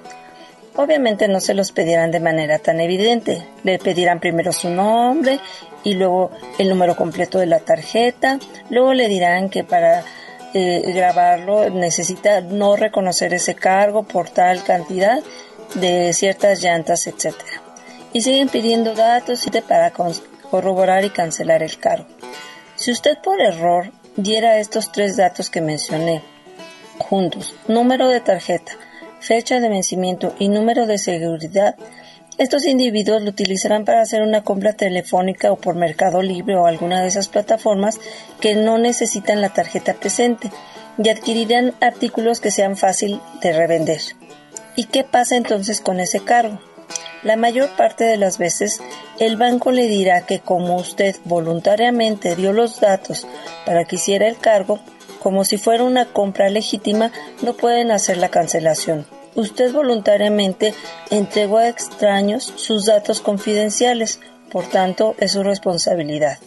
Obviamente 0.78 1.28
no 1.28 1.42
se 1.42 1.54
los 1.54 1.74
pedirán 1.74 2.10
de 2.10 2.22
manera 2.22 2.58
tan 2.58 2.80
evidente. 2.80 3.46
Le 3.64 3.80
pedirán 3.80 4.22
primero 4.22 4.54
su 4.54 4.70
nombre 4.70 5.40
y 5.84 5.96
luego 5.96 6.32
el 6.58 6.70
número 6.70 6.96
completo 6.96 7.38
de 7.38 7.48
la 7.48 7.60
tarjeta. 7.60 8.40
Luego 8.70 8.94
le 8.94 9.10
dirán 9.10 9.50
que 9.50 9.66
para 9.66 10.06
eh, 10.54 10.84
grabarlo 10.96 11.70
necesita 11.70 12.40
no 12.40 12.78
reconocer 12.78 13.34
ese 13.34 13.56
cargo 13.56 14.04
por 14.04 14.30
tal 14.30 14.64
cantidad 14.64 15.20
de 15.76 16.14
ciertas 16.14 16.64
llantas, 16.64 17.08
etc. 17.08 17.36
Y 18.14 18.22
siguen 18.22 18.48
pidiendo 18.48 18.96
datos 18.96 19.46
para 19.68 19.92
corroborar 19.92 21.04
y 21.04 21.10
cancelar 21.10 21.62
el 21.62 21.78
cargo. 21.78 22.08
Si 22.78 22.92
usted 22.92 23.18
por 23.22 23.42
error 23.42 23.92
diera 24.16 24.60
estos 24.60 24.92
tres 24.92 25.18
datos 25.18 25.50
que 25.50 25.62
mencioné 25.62 26.22
juntos, 26.98 27.56
número 27.68 28.10
de 28.10 28.20
tarjeta, 28.20 28.74
fecha 29.20 29.60
de 29.60 29.70
vencimiento 29.70 30.36
y 30.40 30.50
número 30.50 30.86
de 30.86 30.98
seguridad, 30.98 31.76
estos 32.38 32.66
individuos 32.66 33.22
lo 33.22 33.32
utilizarán 33.32 33.84
para 33.84 34.02
hacer 34.02 34.22
una 34.22 34.44
compra 34.44 34.72
telefónica 34.72 35.52
o 35.52 35.58
por 35.58 35.76
Mercado 35.76 36.22
Libre 36.22 36.56
o 36.56 36.68
alguna 36.68 37.02
de 37.02 37.08
esas 37.10 37.28
plataformas 37.28 38.00
que 38.40 38.56
no 38.56 38.78
necesitan 38.78 39.42
la 39.42 39.50
tarjeta 39.50 39.94
presente 39.94 40.50
y 40.98 41.10
adquirirán 41.10 41.74
artículos 41.82 42.40
que 42.40 42.52
sean 42.52 42.78
fácil 42.78 43.20
de 43.42 43.52
revender. 43.52 44.02
¿Y 44.78 44.86
qué 44.86 45.04
pasa 45.04 45.36
entonces 45.36 45.82
con 45.82 46.00
ese 46.00 46.22
cargo? 46.22 46.62
La 47.24 47.36
mayor 47.36 47.70
parte 47.76 48.06
de 48.06 48.18
las 48.18 48.38
veces 48.38 48.82
el 49.20 49.36
banco 49.36 49.72
le 49.72 49.88
dirá 49.88 50.26
que 50.26 50.40
como 50.40 50.78
usted 50.78 51.18
voluntariamente 51.26 52.36
dio 52.36 52.54
los 52.54 52.80
datos 52.80 53.28
para 53.66 53.84
que 53.84 53.98
hiciera 53.98 54.28
el 54.28 54.38
cargo, 54.38 54.80
como 55.22 55.44
si 55.44 55.58
fuera 55.58 55.84
una 55.84 56.06
compra 56.06 56.50
legítima, 56.50 57.12
no 57.42 57.54
pueden 57.54 57.92
hacer 57.92 58.18
la 58.18 58.30
cancelación. 58.30 59.06
Usted 59.36 59.74
voluntariamente 59.74 60.74
entregó 61.10 61.58
a 61.58 61.68
extraños 61.68 62.54
sus 62.56 62.86
datos 62.86 63.20
confidenciales, 63.20 64.22
por 64.50 64.68
tanto 64.70 65.16
es 65.20 65.34
su 65.34 65.44
responsabilidad. 65.44 66.38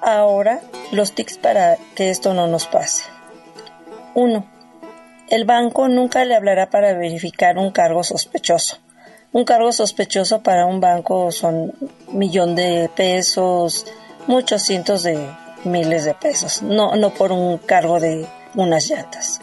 Ahora, 0.00 0.60
los 0.92 1.12
tics 1.12 1.38
para 1.38 1.76
que 1.96 2.10
esto 2.10 2.34
no 2.34 2.46
nos 2.46 2.66
pase. 2.66 3.02
1. 4.14 4.46
El 5.28 5.44
banco 5.44 5.88
nunca 5.88 6.24
le 6.24 6.36
hablará 6.36 6.70
para 6.70 6.92
verificar 6.92 7.58
un 7.58 7.72
cargo 7.72 8.04
sospechoso. 8.04 8.78
Un 9.36 9.44
cargo 9.44 9.70
sospechoso 9.70 10.40
para 10.40 10.64
un 10.64 10.80
banco 10.80 11.30
son 11.30 11.74
millón 12.10 12.54
de 12.54 12.88
pesos, 12.96 13.84
muchos 14.26 14.62
cientos 14.62 15.02
de 15.02 15.28
miles 15.64 16.06
de 16.06 16.14
pesos, 16.14 16.62
no, 16.62 16.96
no 16.96 17.12
por 17.12 17.32
un 17.32 17.58
cargo 17.58 18.00
de 18.00 18.26
unas 18.54 18.88
llantas. 18.88 19.42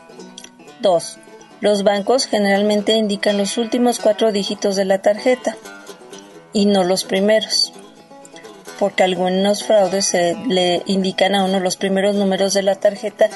2. 0.80 1.20
Los 1.62 1.84
bancos 1.84 2.26
generalmente 2.26 2.94
indican 2.94 3.38
los 3.38 3.60
últimos 3.60 4.00
cuatro 4.00 4.32
dígitos 4.32 4.76
de 4.76 4.86
la 4.86 4.98
tarjeta 5.04 5.56
y 6.54 6.66
no 6.66 6.84
los 6.84 7.04
primeros, 7.04 7.72
porque 8.80 9.04
algunos 9.04 9.64
fraudes 9.64 10.08
se 10.08 10.36
le 10.48 10.82
indican 10.88 11.36
a 11.36 11.44
uno 11.44 11.60
los 11.60 11.78
primeros 11.78 12.16
números 12.16 12.56
de 12.56 12.64
la 12.64 12.74
tarjeta 12.74 13.30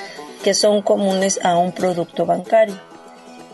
que 0.43 0.55
son 0.55 0.81
comunes 0.81 1.39
a 1.43 1.55
un 1.55 1.71
producto 1.71 2.25
bancario. 2.25 2.86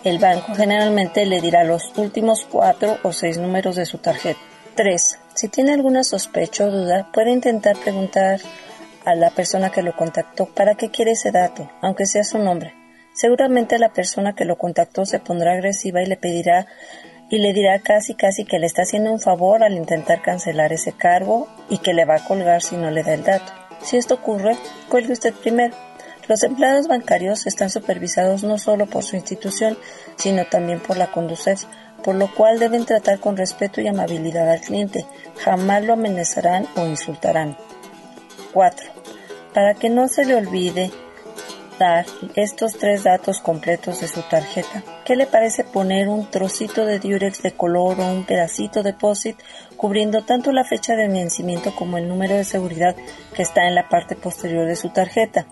El 0.03 0.19
banco 0.19 0.53
generalmente 0.53 1.25
le 1.25 1.39
dirá 1.39 1.63
los 1.63 1.97
últimos 1.97 2.45
cuatro 2.49 2.97
o 3.03 3.13
seis 3.13 3.37
números 3.37 3.77
de 3.77 3.85
su 3.85 3.99
tarjeta. 3.99 4.39
3. 4.75 5.19
Si 5.33 5.47
tiene 5.47 5.73
alguna 5.73 6.03
sospecha 6.03 6.65
o 6.65 6.71
duda, 6.71 7.09
puede 7.13 7.31
intentar 7.31 7.77
preguntar 7.77 8.41
a 9.05 9.15
la 9.15 9.29
persona 9.29 9.71
que 9.71 9.81
lo 9.81 9.95
contactó 9.95 10.45
para 10.45 10.75
qué 10.75 10.89
quiere 10.89 11.11
ese 11.11 11.31
dato, 11.31 11.69
aunque 11.81 12.05
sea 12.05 12.23
su 12.23 12.37
nombre. 12.37 12.73
Seguramente 13.13 13.79
la 13.79 13.93
persona 13.93 14.33
que 14.33 14.45
lo 14.45 14.57
contactó 14.57 15.05
se 15.05 15.19
pondrá 15.19 15.53
agresiva 15.53 16.01
y 16.01 16.07
le 16.07 16.17
pedirá 16.17 16.67
y 17.29 17.37
le 17.37 17.53
dirá 17.53 17.79
casi 17.79 18.15
casi 18.15 18.45
que 18.45 18.59
le 18.59 18.65
está 18.65 18.81
haciendo 18.81 19.11
un 19.11 19.19
favor 19.19 19.63
al 19.63 19.73
intentar 19.73 20.21
cancelar 20.21 20.73
ese 20.73 20.91
cargo 20.91 21.47
y 21.69 21.77
que 21.77 21.93
le 21.93 22.05
va 22.05 22.15
a 22.15 22.25
colgar 22.25 22.61
si 22.61 22.75
no 22.75 22.91
le 22.91 23.03
da 23.03 23.13
el 23.13 23.23
dato. 23.23 23.53
Si 23.81 23.97
esto 23.97 24.15
ocurre, 24.15 24.55
cuelgue 24.89 25.13
usted 25.13 25.33
primero. 25.33 25.75
Los 26.27 26.43
empleados 26.43 26.87
bancarios 26.87 27.45
están 27.47 27.69
supervisados 27.69 28.43
no 28.43 28.57
solo 28.57 28.85
por 28.85 29.03
su 29.03 29.17
institución, 29.17 29.77
sino 30.15 30.45
también 30.45 30.79
por 30.79 30.95
la 30.95 31.11
Conducef, 31.11 31.65
por 32.01 32.15
lo 32.15 32.33
cual 32.33 32.59
deben 32.59 32.85
tratar 32.85 33.19
con 33.19 33.35
respeto 33.35 33.81
y 33.81 33.87
amabilidad 33.87 34.49
al 34.49 34.61
cliente. 34.61 35.05
Jamás 35.43 35.83
lo 35.83 35.93
amenazarán 35.93 36.67
o 36.77 36.85
insultarán. 36.85 37.57
4. 38.53 38.87
Para 39.53 39.73
que 39.73 39.89
no 39.89 40.07
se 40.07 40.25
le 40.25 40.35
olvide 40.35 40.91
dar 41.77 42.05
estos 42.35 42.73
tres 42.73 43.03
datos 43.03 43.41
completos 43.41 43.99
de 43.99 44.07
su 44.07 44.21
tarjeta, 44.21 44.83
¿qué 45.05 45.15
le 45.15 45.25
parece 45.25 45.65
poner 45.65 46.07
un 46.07 46.29
trocito 46.29 46.85
de 46.85 46.99
diurex 46.99 47.41
de 47.41 47.51
color 47.51 47.99
o 47.99 48.05
un 48.05 48.25
pedacito 48.25 48.81
de 48.81 48.93
POSIT 48.93 49.37
cubriendo 49.75 50.23
tanto 50.23 50.53
la 50.53 50.63
fecha 50.63 50.95
de 50.95 51.07
vencimiento 51.07 51.75
como 51.75 51.97
el 51.97 52.07
número 52.07 52.35
de 52.35 52.43
seguridad 52.45 52.95
que 53.35 53.41
está 53.41 53.67
en 53.67 53.75
la 53.75 53.89
parte 53.89 54.15
posterior 54.15 54.67
de 54.67 54.75
su 54.75 54.89
tarjeta? 54.89 55.45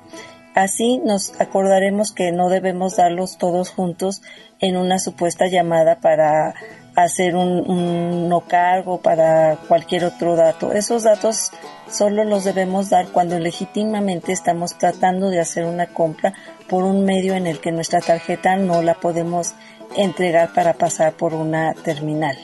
Así 0.54 0.98
nos 0.98 1.40
acordaremos 1.40 2.12
que 2.12 2.32
no 2.32 2.50
debemos 2.50 2.98
darlos 2.98 3.38
todos 3.38 3.70
juntos 3.70 4.22
en 4.60 4.76
una 4.76 5.00
supuesta 5.00 5.48
llamada 5.48 6.00
para 6.02 6.54
hacer 6.96 7.38
un, 7.38 8.28
no 8.28 8.42
cargo, 8.42 9.02
para 9.02 9.56
cualquier 9.68 10.04
otro 10.04 10.36
dato. 10.36 10.74
Esos 10.74 11.04
datos 11.04 11.52
solo 11.90 12.26
los 12.26 12.44
debemos 12.44 12.90
dar 12.90 13.08
cuando 13.08 13.40
legítimamente 13.40 14.34
estamos 14.34 14.78
tratando 14.78 15.30
de 15.30 15.40
hacer 15.40 15.66
una 15.66 15.88
compra 15.88 16.34
por 16.68 16.84
un 16.84 17.06
medio 17.06 17.34
en 17.36 17.48
el 17.48 17.62
que 17.62 17.72
nuestra 17.72 18.02
tarjeta 18.02 18.58
no 18.58 18.82
la 18.82 18.96
podemos 18.96 19.54
entregar 19.96 20.54
para 20.54 20.74
pasar 20.74 21.14
por 21.14 21.34
una 21.34 21.74
terminal. 21.74 22.38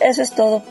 Eso 0.00 0.22
es 0.22 0.32
todo 0.32 0.62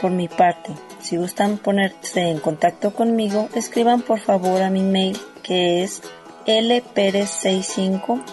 por 0.00 0.10
mi 0.10 0.28
parte. 0.28 0.70
Si 1.00 1.18
gustan 1.18 1.58
ponerse 1.58 2.22
en 2.22 2.40
contacto 2.40 2.94
conmigo, 2.94 3.48
escriban 3.54 4.02
por 4.02 4.20
favor 4.20 4.62
a 4.62 4.70
mi 4.70 4.82
mail 4.82 5.18
que 5.46 5.84
es 5.84 6.02
lperez65 6.46 8.24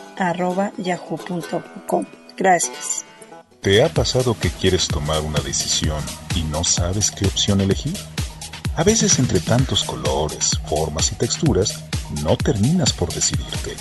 yahoo.com. 0.78 2.06
Gracias. 2.36 3.06
¿Te 3.62 3.84
ha 3.84 3.90
pasado 3.90 4.38
que 4.38 4.50
quieres 4.50 4.88
tomar 4.88 5.22
una 5.22 5.40
decisión 5.40 6.04
y 6.36 6.42
no 6.44 6.64
sabes 6.64 7.12
qué 7.12 7.26
opción 7.26 7.62
elegir? 7.62 7.96
A 8.76 8.84
veces 8.84 9.20
entre 9.20 9.40
tantos 9.40 9.84
colores, 9.84 10.60
formas 10.68 11.12
y 11.12 11.16
texturas, 11.16 11.84
no 12.24 12.36
terminas 12.36 12.92
por 12.92 13.14
decidirte. 13.14 13.76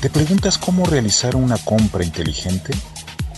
¿Te 0.00 0.08
preguntas 0.10 0.56
cómo 0.58 0.86
realizar 0.86 1.36
una 1.36 1.58
compra 1.58 2.02
inteligente? 2.04 2.72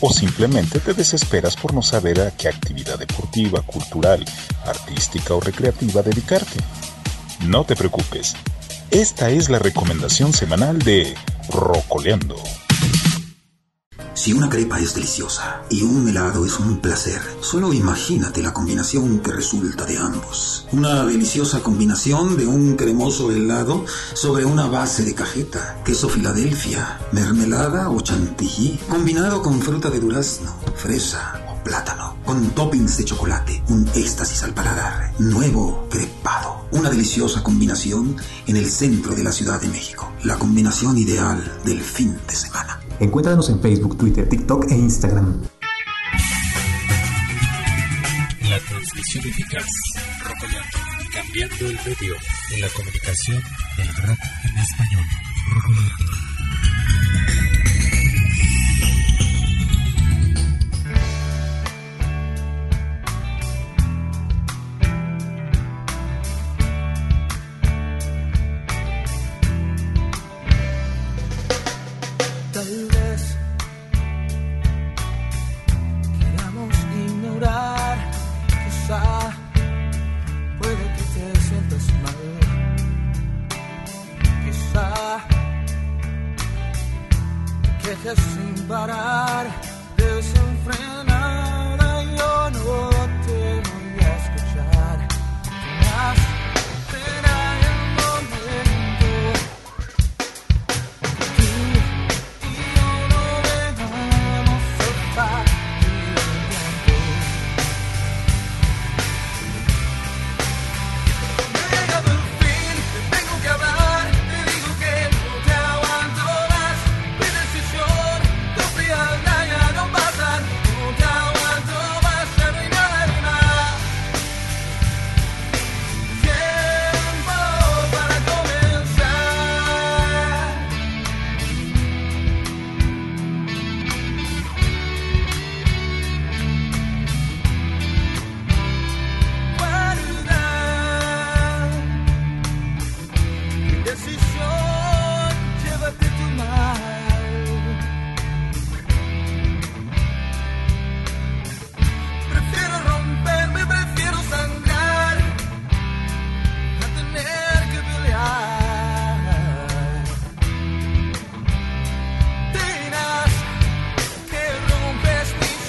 ¿O 0.00 0.10
simplemente 0.12 0.78
te 0.78 0.94
desesperas 0.94 1.56
por 1.56 1.74
no 1.74 1.82
saber 1.82 2.20
a 2.20 2.30
qué 2.30 2.48
actividad 2.48 2.98
deportiva, 2.98 3.62
cultural, 3.62 4.24
artística 4.64 5.34
o 5.34 5.40
recreativa 5.40 6.02
dedicarte? 6.02 6.60
No 7.46 7.64
te 7.64 7.74
preocupes. 7.74 8.36
Esta 8.90 9.28
es 9.28 9.50
la 9.50 9.58
recomendación 9.58 10.32
semanal 10.32 10.78
de 10.78 11.14
Rocoleando. 11.50 12.36
Si 14.14 14.32
una 14.32 14.48
crepa 14.48 14.80
es 14.80 14.94
deliciosa 14.94 15.62
y 15.68 15.82
un 15.82 16.08
helado 16.08 16.46
es 16.46 16.58
un 16.58 16.78
placer, 16.80 17.20
solo 17.40 17.74
imagínate 17.74 18.42
la 18.42 18.54
combinación 18.54 19.20
que 19.20 19.30
resulta 19.30 19.84
de 19.84 19.98
ambos. 19.98 20.66
Una 20.72 21.04
deliciosa 21.04 21.62
combinación 21.62 22.38
de 22.38 22.46
un 22.46 22.76
cremoso 22.76 23.30
helado 23.30 23.84
sobre 24.14 24.46
una 24.46 24.66
base 24.66 25.04
de 25.04 25.14
cajeta, 25.14 25.82
queso 25.84 26.08
Filadelfia, 26.08 26.98
mermelada 27.12 27.90
o 27.90 28.00
chantilly, 28.00 28.80
combinado 28.88 29.42
con 29.42 29.60
fruta 29.60 29.90
de 29.90 30.00
durazno, 30.00 30.56
fresa 30.74 31.47
plátano, 31.68 32.16
con 32.24 32.50
toppings 32.52 32.96
de 32.96 33.04
chocolate, 33.04 33.62
un 33.68 33.86
éxtasis 33.94 34.42
al 34.42 34.54
paladar, 34.54 35.12
nuevo 35.18 35.86
crepado. 35.90 36.66
Una 36.70 36.88
deliciosa 36.88 37.42
combinación 37.42 38.16
en 38.46 38.56
el 38.56 38.70
centro 38.70 39.14
de 39.14 39.22
la 39.22 39.32
Ciudad 39.32 39.60
de 39.60 39.68
México. 39.68 40.10
La 40.24 40.38
combinación 40.38 40.96
ideal 40.96 41.60
del 41.64 41.82
fin 41.82 42.16
de 42.26 42.34
semana. 42.34 42.80
Encuéntranos 43.00 43.50
en 43.50 43.60
Facebook, 43.60 43.98
Twitter, 43.98 44.26
TikTok 44.28 44.70
e 44.70 44.76
Instagram. 44.76 45.42
La 48.48 48.58
transmisión 48.60 49.26
eficaz, 49.26 49.66
rocoleando, 50.24 50.78
cambiando 51.12 51.66
el 51.66 51.76
medio 51.84 52.14
en 52.54 52.60
la 52.62 52.68
comunicación 52.70 53.42
El 53.76 53.88
rock 53.94 54.18
en 54.44 54.58
español. 54.58 55.04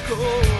cold. 0.09 0.58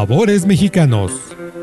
Sabores 0.00 0.46
mexicanos. 0.46 1.12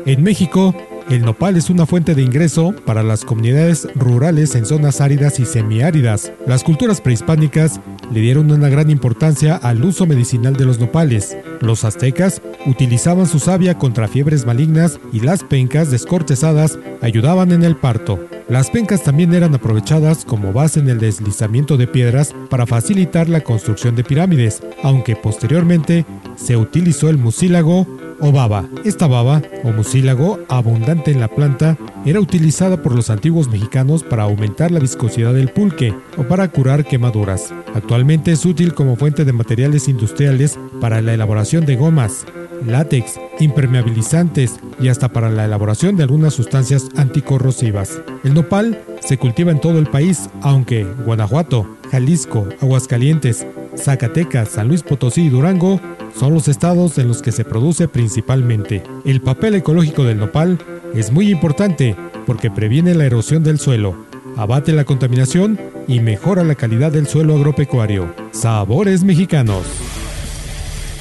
En 0.06 0.22
México, 0.22 0.72
el 1.10 1.22
nopal 1.22 1.56
es 1.56 1.70
una 1.70 1.86
fuente 1.86 2.14
de 2.14 2.22
ingreso 2.22 2.72
para 2.86 3.02
las 3.02 3.24
comunidades 3.24 3.88
rurales 3.96 4.54
en 4.54 4.64
zonas 4.64 5.00
áridas 5.00 5.40
y 5.40 5.44
semiáridas. 5.44 6.30
Las 6.46 6.62
culturas 6.62 7.00
prehispánicas 7.00 7.80
le 8.12 8.20
dieron 8.20 8.52
una 8.52 8.68
gran 8.68 8.90
importancia 8.90 9.56
al 9.56 9.84
uso 9.84 10.06
medicinal 10.06 10.54
de 10.54 10.66
los 10.66 10.78
nopales. 10.78 11.36
Los 11.60 11.82
aztecas 11.82 12.40
utilizaban 12.64 13.26
su 13.26 13.40
savia 13.40 13.76
contra 13.76 14.06
fiebres 14.06 14.46
malignas 14.46 15.00
y 15.12 15.18
las 15.18 15.42
pencas 15.42 15.90
descortezadas 15.90 16.78
ayudaban 17.02 17.50
en 17.50 17.64
el 17.64 17.74
parto. 17.74 18.20
Las 18.48 18.70
pencas 18.70 19.02
también 19.02 19.34
eran 19.34 19.54
aprovechadas 19.54 20.24
como 20.24 20.54
base 20.54 20.80
en 20.80 20.88
el 20.88 20.98
deslizamiento 20.98 21.76
de 21.76 21.86
piedras 21.86 22.34
para 22.48 22.64
facilitar 22.64 23.28
la 23.28 23.42
construcción 23.42 23.94
de 23.94 24.04
pirámides, 24.04 24.62
aunque 24.82 25.16
posteriormente 25.16 26.06
se 26.36 26.56
utilizó 26.56 27.10
el 27.10 27.18
mucílago 27.18 27.86
o 28.20 28.32
baba. 28.32 28.66
Esta 28.84 29.06
baba 29.06 29.42
o 29.64 29.72
mucílago, 29.72 30.40
abundante 30.48 31.10
en 31.10 31.20
la 31.20 31.28
planta, 31.28 31.76
era 32.06 32.20
utilizada 32.20 32.82
por 32.82 32.94
los 32.94 33.10
antiguos 33.10 33.48
mexicanos 33.48 34.02
para 34.02 34.22
aumentar 34.22 34.70
la 34.70 34.80
viscosidad 34.80 35.34
del 35.34 35.50
pulque 35.50 35.94
o 36.16 36.22
para 36.22 36.48
curar 36.48 36.86
quemaduras. 36.86 37.52
Actualmente 37.74 38.32
es 38.32 38.46
útil 38.46 38.72
como 38.72 38.96
fuente 38.96 39.26
de 39.26 39.32
materiales 39.34 39.88
industriales 39.88 40.58
para 40.80 41.02
la 41.02 41.12
elaboración 41.12 41.66
de 41.66 41.76
gomas, 41.76 42.24
látex, 42.66 43.18
impermeabilizantes 43.40 44.58
y 44.80 44.88
hasta 44.88 45.08
para 45.08 45.30
la 45.30 45.44
elaboración 45.44 45.96
de 45.96 46.02
algunas 46.02 46.34
sustancias 46.34 46.88
anticorrosivas. 46.96 48.00
El 48.24 48.34
nopal 48.34 48.80
se 49.00 49.18
cultiva 49.18 49.50
en 49.50 49.60
todo 49.60 49.78
el 49.78 49.86
país, 49.86 50.28
aunque 50.42 50.84
Guanajuato, 50.84 51.76
Jalisco, 51.90 52.48
Aguascalientes, 52.60 53.46
Zacatecas, 53.76 54.50
San 54.50 54.68
Luis 54.68 54.82
Potosí 54.82 55.22
y 55.22 55.28
Durango 55.28 55.80
son 56.14 56.34
los 56.34 56.48
estados 56.48 56.98
en 56.98 57.08
los 57.08 57.22
que 57.22 57.32
se 57.32 57.44
produce 57.44 57.88
principalmente. 57.88 58.82
El 59.04 59.20
papel 59.20 59.54
ecológico 59.54 60.04
del 60.04 60.18
nopal 60.18 60.58
Es 60.94 61.12
muy 61.12 61.30
importante 61.30 61.94
porque 62.26 62.50
previene 62.50 62.94
la 62.94 63.04
erosión 63.04 63.44
del 63.44 63.58
suelo, 63.58 64.06
abate 64.36 64.72
la 64.72 64.84
contaminación 64.84 65.58
y 65.86 66.00
mejora 66.00 66.44
la 66.44 66.54
calidad 66.54 66.92
del 66.92 67.06
suelo 67.06 67.36
agropecuario. 67.36 68.14
Sabores 68.32 69.04
mexicanos. 69.04 69.64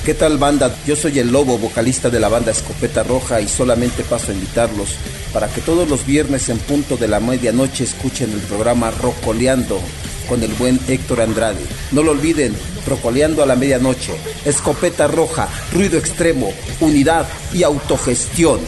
¿Qué 0.08 0.14
tal 0.14 0.38
banda? 0.38 0.74
Yo 0.86 0.96
soy 0.96 1.20
el 1.20 1.34
Lobo, 1.34 1.58
vocalista 1.58 2.10
de 2.10 2.22
la 2.22 2.30
banda 2.30 2.52
Escopeta 2.52 3.04
Roja 3.04 3.42
y 3.42 3.50
solamente 3.50 4.06
paso 4.06 4.32
a 4.32 4.36
invitarlos 4.36 4.96
para 5.34 5.50
que 5.50 5.60
todos 5.60 5.90
los 5.90 6.06
viernes 6.06 6.48
en 6.48 6.60
punto 6.60 6.96
de 6.96 7.10
la 7.10 7.20
medianoche 7.20 7.84
escuchen 7.84 8.32
el 8.32 8.40
programa 8.40 8.90
Rocoleando 8.90 9.82
con 10.30 10.42
el 10.44 10.54
buen 10.54 10.80
Héctor 10.88 11.20
Andrade. 11.20 11.60
No 11.92 12.04
lo 12.04 12.12
olviden, 12.12 12.56
Rocoleando 12.88 13.44
a 13.44 13.46
la 13.46 13.58
medianoche, 13.58 14.14
Escopeta 14.46 15.08
Roja, 15.08 15.50
ruido 15.74 15.98
extremo, 15.98 16.54
unidad 16.80 17.28
y 17.52 17.64
autogestión. 17.64 18.62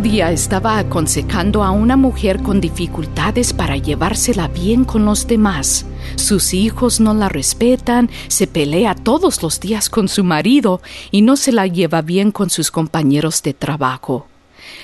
Día 0.00 0.32
estaba 0.32 0.78
aconsejando 0.78 1.62
a 1.62 1.70
una 1.72 1.96
mujer 1.96 2.42
con 2.42 2.60
dificultades 2.60 3.52
para 3.52 3.76
llevársela 3.76 4.48
bien 4.48 4.84
con 4.84 5.04
los 5.04 5.26
demás. 5.26 5.84
Sus 6.16 6.54
hijos 6.54 7.00
no 7.00 7.12
la 7.12 7.28
respetan, 7.28 8.10
se 8.28 8.46
pelea 8.46 8.94
todos 8.94 9.42
los 9.42 9.60
días 9.60 9.90
con 9.90 10.08
su 10.08 10.24
marido 10.24 10.80
y 11.10 11.20
no 11.20 11.36
se 11.36 11.52
la 11.52 11.66
lleva 11.66 12.00
bien 12.00 12.32
con 12.32 12.48
sus 12.48 12.70
compañeros 12.70 13.42
de 13.42 13.52
trabajo. 13.52 14.26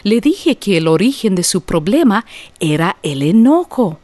Le 0.03 0.21
dije 0.21 0.57
que 0.57 0.77
el 0.77 0.87
origen 0.87 1.35
de 1.35 1.45
su 1.45 1.63
problema 1.63 2.27
era 2.61 2.97
el 3.03 3.23
enojo. 3.23 3.99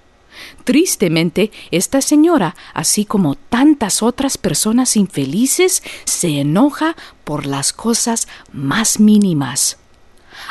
Tristemente, 0.65 1.51
esta 1.71 2.01
señora, 2.01 2.57
así 2.73 3.05
como 3.05 3.35
tantas 3.35 4.03
otras 4.03 4.39
personas 4.39 4.97
infelices, 4.97 5.83
se 6.05 6.41
enoja 6.41 6.97
por 7.25 7.45
las 7.45 7.75
cosas 7.75 8.29
más 8.53 8.99
mínimas. 8.99 9.77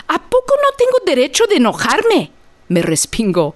¿A 0.08 0.22
poco 0.22 0.54
no 0.56 0.76
tengo 0.78 1.06
derecho 1.06 1.46
de 1.48 1.58
enojarme? 1.58 2.32
me 2.68 2.82
respingó. 2.82 3.56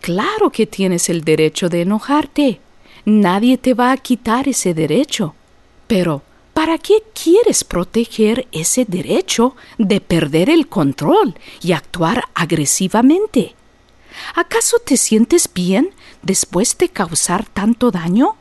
Claro 0.00 0.50
que 0.50 0.66
tienes 0.66 1.08
el 1.08 1.22
derecho 1.22 1.68
de 1.68 1.82
enojarte. 1.82 2.60
Nadie 3.04 3.58
te 3.58 3.74
va 3.74 3.92
a 3.92 3.96
quitar 3.96 4.48
ese 4.48 4.74
derecho. 4.74 5.34
Pero, 5.86 6.18
¿para 6.18 6.32
¿Para 6.62 6.78
qué 6.78 7.02
quieres 7.12 7.64
proteger 7.64 8.46
ese 8.52 8.84
derecho 8.84 9.56
de 9.78 10.00
perder 10.00 10.48
el 10.48 10.68
control 10.68 11.34
y 11.60 11.72
actuar 11.72 12.24
agresivamente? 12.34 13.56
¿Acaso 14.36 14.78
te 14.78 14.96
sientes 14.96 15.50
bien 15.52 15.92
después 16.22 16.78
de 16.78 16.88
causar 16.88 17.46
tanto 17.46 17.90
daño? 17.90 18.36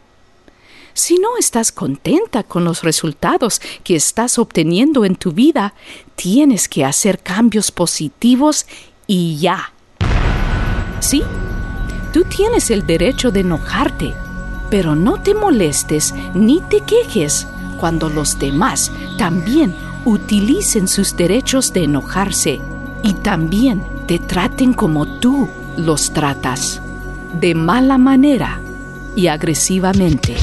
Si 0.93 1.17
no 1.17 1.37
estás 1.37 1.71
contenta 1.71 2.43
con 2.43 2.63
los 2.63 2.83
resultados 2.83 3.61
que 3.83 3.95
estás 3.95 4.37
obteniendo 4.37 5.05
en 5.05 5.15
tu 5.15 5.31
vida, 5.31 5.73
tienes 6.15 6.67
que 6.67 6.85
hacer 6.85 7.19
cambios 7.19 7.71
positivos 7.71 8.65
y 9.07 9.37
ya. 9.37 9.73
Sí, 10.99 11.23
tú 12.13 12.23
tienes 12.25 12.69
el 12.71 12.85
derecho 12.85 13.31
de 13.31 13.41
enojarte, 13.41 14.13
pero 14.69 14.95
no 14.95 15.21
te 15.21 15.33
molestes 15.33 16.13
ni 16.33 16.61
te 16.61 16.81
quejes 16.81 17.47
cuando 17.79 18.09
los 18.09 18.37
demás 18.37 18.91
también 19.17 19.73
utilicen 20.05 20.87
sus 20.87 21.15
derechos 21.15 21.73
de 21.73 21.85
enojarse 21.85 22.61
y 23.03 23.13
también 23.13 23.83
te 24.07 24.19
traten 24.19 24.73
como 24.73 25.19
tú 25.19 25.47
los 25.77 26.11
tratas, 26.11 26.81
de 27.39 27.55
mala 27.55 27.97
manera 27.97 28.59
y 29.15 29.27
agresivamente. 29.27 30.35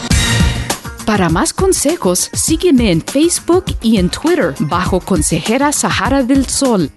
Para 1.09 1.31
más 1.31 1.55
consejos, 1.55 2.29
sígueme 2.35 2.93
en 2.93 3.01
Facebook 3.01 3.65
y 3.81 3.97
en 3.97 4.11
Twitter 4.11 4.55
bajo 4.61 5.01
Consejera 5.01 5.73
Sahara 5.73 6.23
del 6.23 6.45
Sol. 6.45 6.91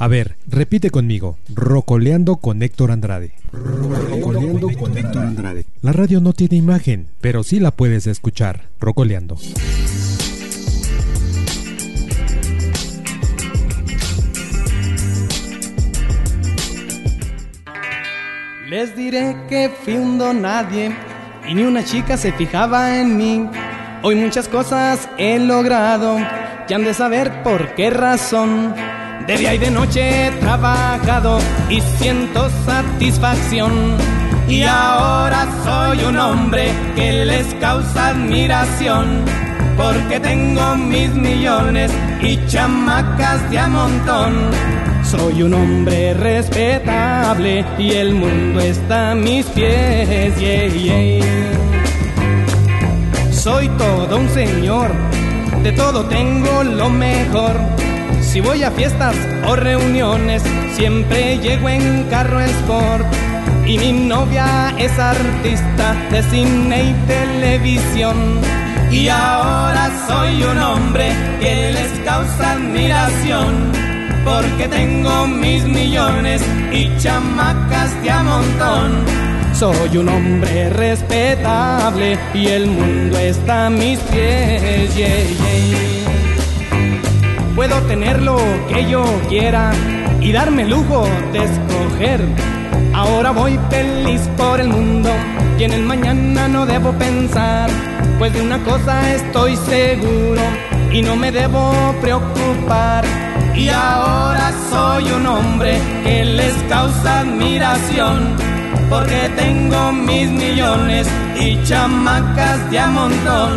A 0.00 0.08
ver, 0.08 0.34
repite 0.48 0.90
conmigo. 0.90 1.38
Rocoleando 1.54 2.38
con 2.38 2.60
Héctor 2.60 2.90
Andrade. 2.90 3.34
Rocoleando 3.52 4.68
con 4.76 4.98
Héctor 4.98 5.22
Andrade. 5.22 5.64
La 5.80 5.92
radio 5.92 6.20
no 6.20 6.32
tiene 6.32 6.56
imagen, 6.56 7.06
pero 7.20 7.44
sí 7.44 7.60
la 7.60 7.70
puedes 7.70 8.08
escuchar. 8.08 8.68
Rocoleando. 8.80 9.38
Les 18.68 18.96
diré 18.96 19.36
que 19.48 19.70
fui 19.84 19.94
un 19.98 20.18
don 20.18 20.42
nadie 20.42 20.92
y 21.46 21.54
ni 21.54 21.62
una 21.62 21.84
chica 21.84 22.16
se 22.16 22.32
fijaba 22.32 22.98
en 22.98 23.16
mí. 23.16 23.48
Hoy 24.02 24.16
muchas 24.16 24.48
cosas 24.48 25.08
he 25.18 25.38
logrado, 25.38 26.18
ya 26.68 26.76
han 26.76 26.84
de 26.84 26.94
saber 26.94 27.42
por 27.42 27.74
qué 27.74 27.90
razón. 27.90 28.74
De 29.26 29.36
día 29.36 29.54
y 29.54 29.58
de 29.58 29.70
noche 29.70 30.26
he 30.26 30.30
trabajado 30.32 31.38
y 31.70 31.80
siento 31.98 32.48
satisfacción. 32.66 33.96
Y 34.48 34.64
ahora 34.64 35.46
soy 35.64 36.04
un 36.04 36.18
hombre 36.18 36.72
que 36.96 37.24
les 37.24 37.54
causa 37.54 38.08
admiración. 38.08 39.24
Porque 39.76 40.20
tengo 40.20 40.76
mis 40.76 41.10
millones 41.14 41.92
y 42.20 42.44
chamacas 42.46 43.48
de 43.50 43.58
a 43.58 43.68
montón. 43.68 44.50
Soy 45.12 45.42
un 45.42 45.52
hombre 45.52 46.14
respetable 46.14 47.66
y 47.78 47.90
el 47.90 48.14
mundo 48.14 48.60
está 48.60 49.10
a 49.10 49.14
mis 49.14 49.44
pies. 49.44 50.38
yeah, 50.40 50.68
yeah. 50.68 51.22
Soy 53.30 53.68
todo 53.76 54.16
un 54.16 54.30
señor, 54.30 54.90
de 55.62 55.72
todo 55.72 56.06
tengo 56.06 56.64
lo 56.64 56.88
mejor. 56.88 57.52
Si 58.22 58.40
voy 58.40 58.62
a 58.62 58.70
fiestas 58.70 59.14
o 59.46 59.54
reuniones, 59.54 60.42
siempre 60.76 61.36
llego 61.36 61.68
en 61.68 62.04
carro 62.04 62.40
sport. 62.40 63.04
Y 63.66 63.76
mi 63.76 63.92
novia 63.92 64.74
es 64.78 64.98
artista 64.98 65.94
de 66.10 66.22
cine 66.22 66.84
y 66.84 66.94
televisión. 67.06 68.16
Y 68.90 69.08
ahora 69.08 69.90
soy 70.08 70.42
un 70.42 70.58
hombre 70.58 71.12
que 71.38 71.70
les 71.72 71.98
causa 72.00 72.52
admiración. 72.52 73.81
Porque 74.24 74.68
tengo 74.68 75.26
mis 75.26 75.64
millones 75.64 76.42
y 76.72 76.90
chamacas 76.98 78.02
de 78.02 78.10
a 78.10 78.22
montón. 78.22 79.04
Soy 79.54 79.96
un 79.98 80.08
hombre 80.08 80.70
respetable 80.70 82.18
y 82.34 82.46
el 82.46 82.66
mundo 82.66 83.18
está 83.18 83.66
a 83.66 83.70
mis 83.70 83.98
pies. 84.00 84.90
Puedo 87.54 87.80
tener 87.82 88.22
lo 88.22 88.38
que 88.68 88.88
yo 88.88 89.04
quiera 89.28 89.72
y 90.20 90.32
darme 90.32 90.62
el 90.62 90.70
lujo 90.70 91.06
de 91.32 91.44
escoger. 91.44 92.20
Ahora 92.94 93.30
voy 93.30 93.58
feliz 93.70 94.22
por 94.36 94.60
el 94.60 94.68
mundo 94.68 95.10
y 95.58 95.64
en 95.64 95.72
el 95.72 95.82
mañana 95.82 96.48
no 96.48 96.66
debo 96.66 96.92
pensar. 96.92 97.70
Pues 98.18 98.32
de 98.32 98.42
una 98.42 98.58
cosa 98.64 99.12
estoy 99.14 99.56
seguro 99.56 100.42
y 100.92 101.02
no 101.02 101.14
me 101.14 101.30
debo 101.30 101.94
preocupar. 102.00 103.21
Y 103.54 103.68
ahora 103.68 104.52
soy 104.70 105.10
un 105.12 105.26
hombre 105.26 105.78
que 106.04 106.24
les 106.24 106.54
causa 106.68 107.20
admiración. 107.20 108.36
Porque 108.88 109.30
tengo 109.36 109.92
mis 109.92 110.30
millones 110.30 111.06
y 111.38 111.62
chamacas 111.64 112.70
de 112.70 112.78
a 112.78 112.86
montón. 112.88 113.52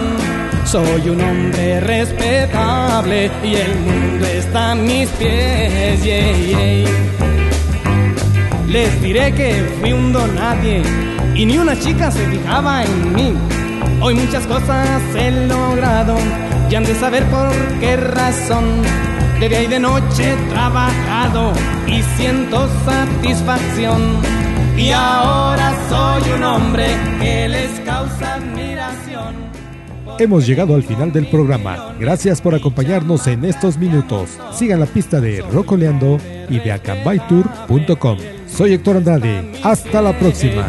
Soy 0.66 1.10
un 1.10 1.22
hombre 1.22 1.80
respetable 1.82 3.32
y 3.44 3.56
el 3.56 3.80
mundo 3.80 4.26
está 4.26 4.72
a 4.72 4.76
mis 4.76 5.08
pies. 5.10 6.04
yeah. 6.04 6.86
Les 8.68 9.02
diré 9.02 9.32
que 9.32 9.64
fui 9.80 9.94
un 9.94 10.12
don 10.12 10.36
nadie 10.36 10.82
y 11.36 11.46
ni 11.46 11.58
una 11.58 11.80
chica 11.80 12.12
se 12.12 12.26
fijaba 12.28 12.84
en 12.84 13.14
mí. 13.14 13.34
Hoy 14.02 14.16
muchas 14.16 14.46
cosas 14.48 15.02
he 15.16 15.32
logrado 15.48 16.16
y 16.70 16.76
han 16.76 16.84
de 16.84 16.96
saber 16.96 17.24
por 17.26 17.54
qué 17.80 17.96
razón. 17.96 18.82
De 19.40 19.50
día 19.50 19.64
y 19.64 19.68
de 19.68 19.80
noche 19.80 20.32
he 20.32 20.50
trabajado 20.50 21.52
y 21.88 22.02
siento 22.18 22.68
satisfacción. 22.86 24.02
Y 24.78 24.92
ahora 24.92 25.74
soy 25.90 26.32
un 26.32 26.44
hombre 26.44 26.86
que 27.20 27.50
les 27.50 27.80
causa 27.82 28.36
admiración. 28.36 29.36
Hemos 30.20 30.48
llegado 30.48 30.76
al 30.76 30.84
final 30.84 31.12
del 31.12 31.28
programa. 31.28 31.94
Gracias 32.00 32.42
por 32.42 32.56
acompañarnos 32.56 33.28
en 33.28 33.44
estos 33.44 33.78
minutos. 33.78 34.38
Sigan 34.54 34.80
la 34.80 34.86
pista 34.86 35.20
de 35.20 35.42
Rocoleando 35.42 36.18
y 36.50 36.60
de 36.60 36.72
acambaytour.com. 36.72 38.18
Soy 38.48 38.74
Héctor 38.74 38.98
Andrade. 38.98 39.52
Hasta 39.64 40.02
la 40.02 40.18
próxima. 40.18 40.66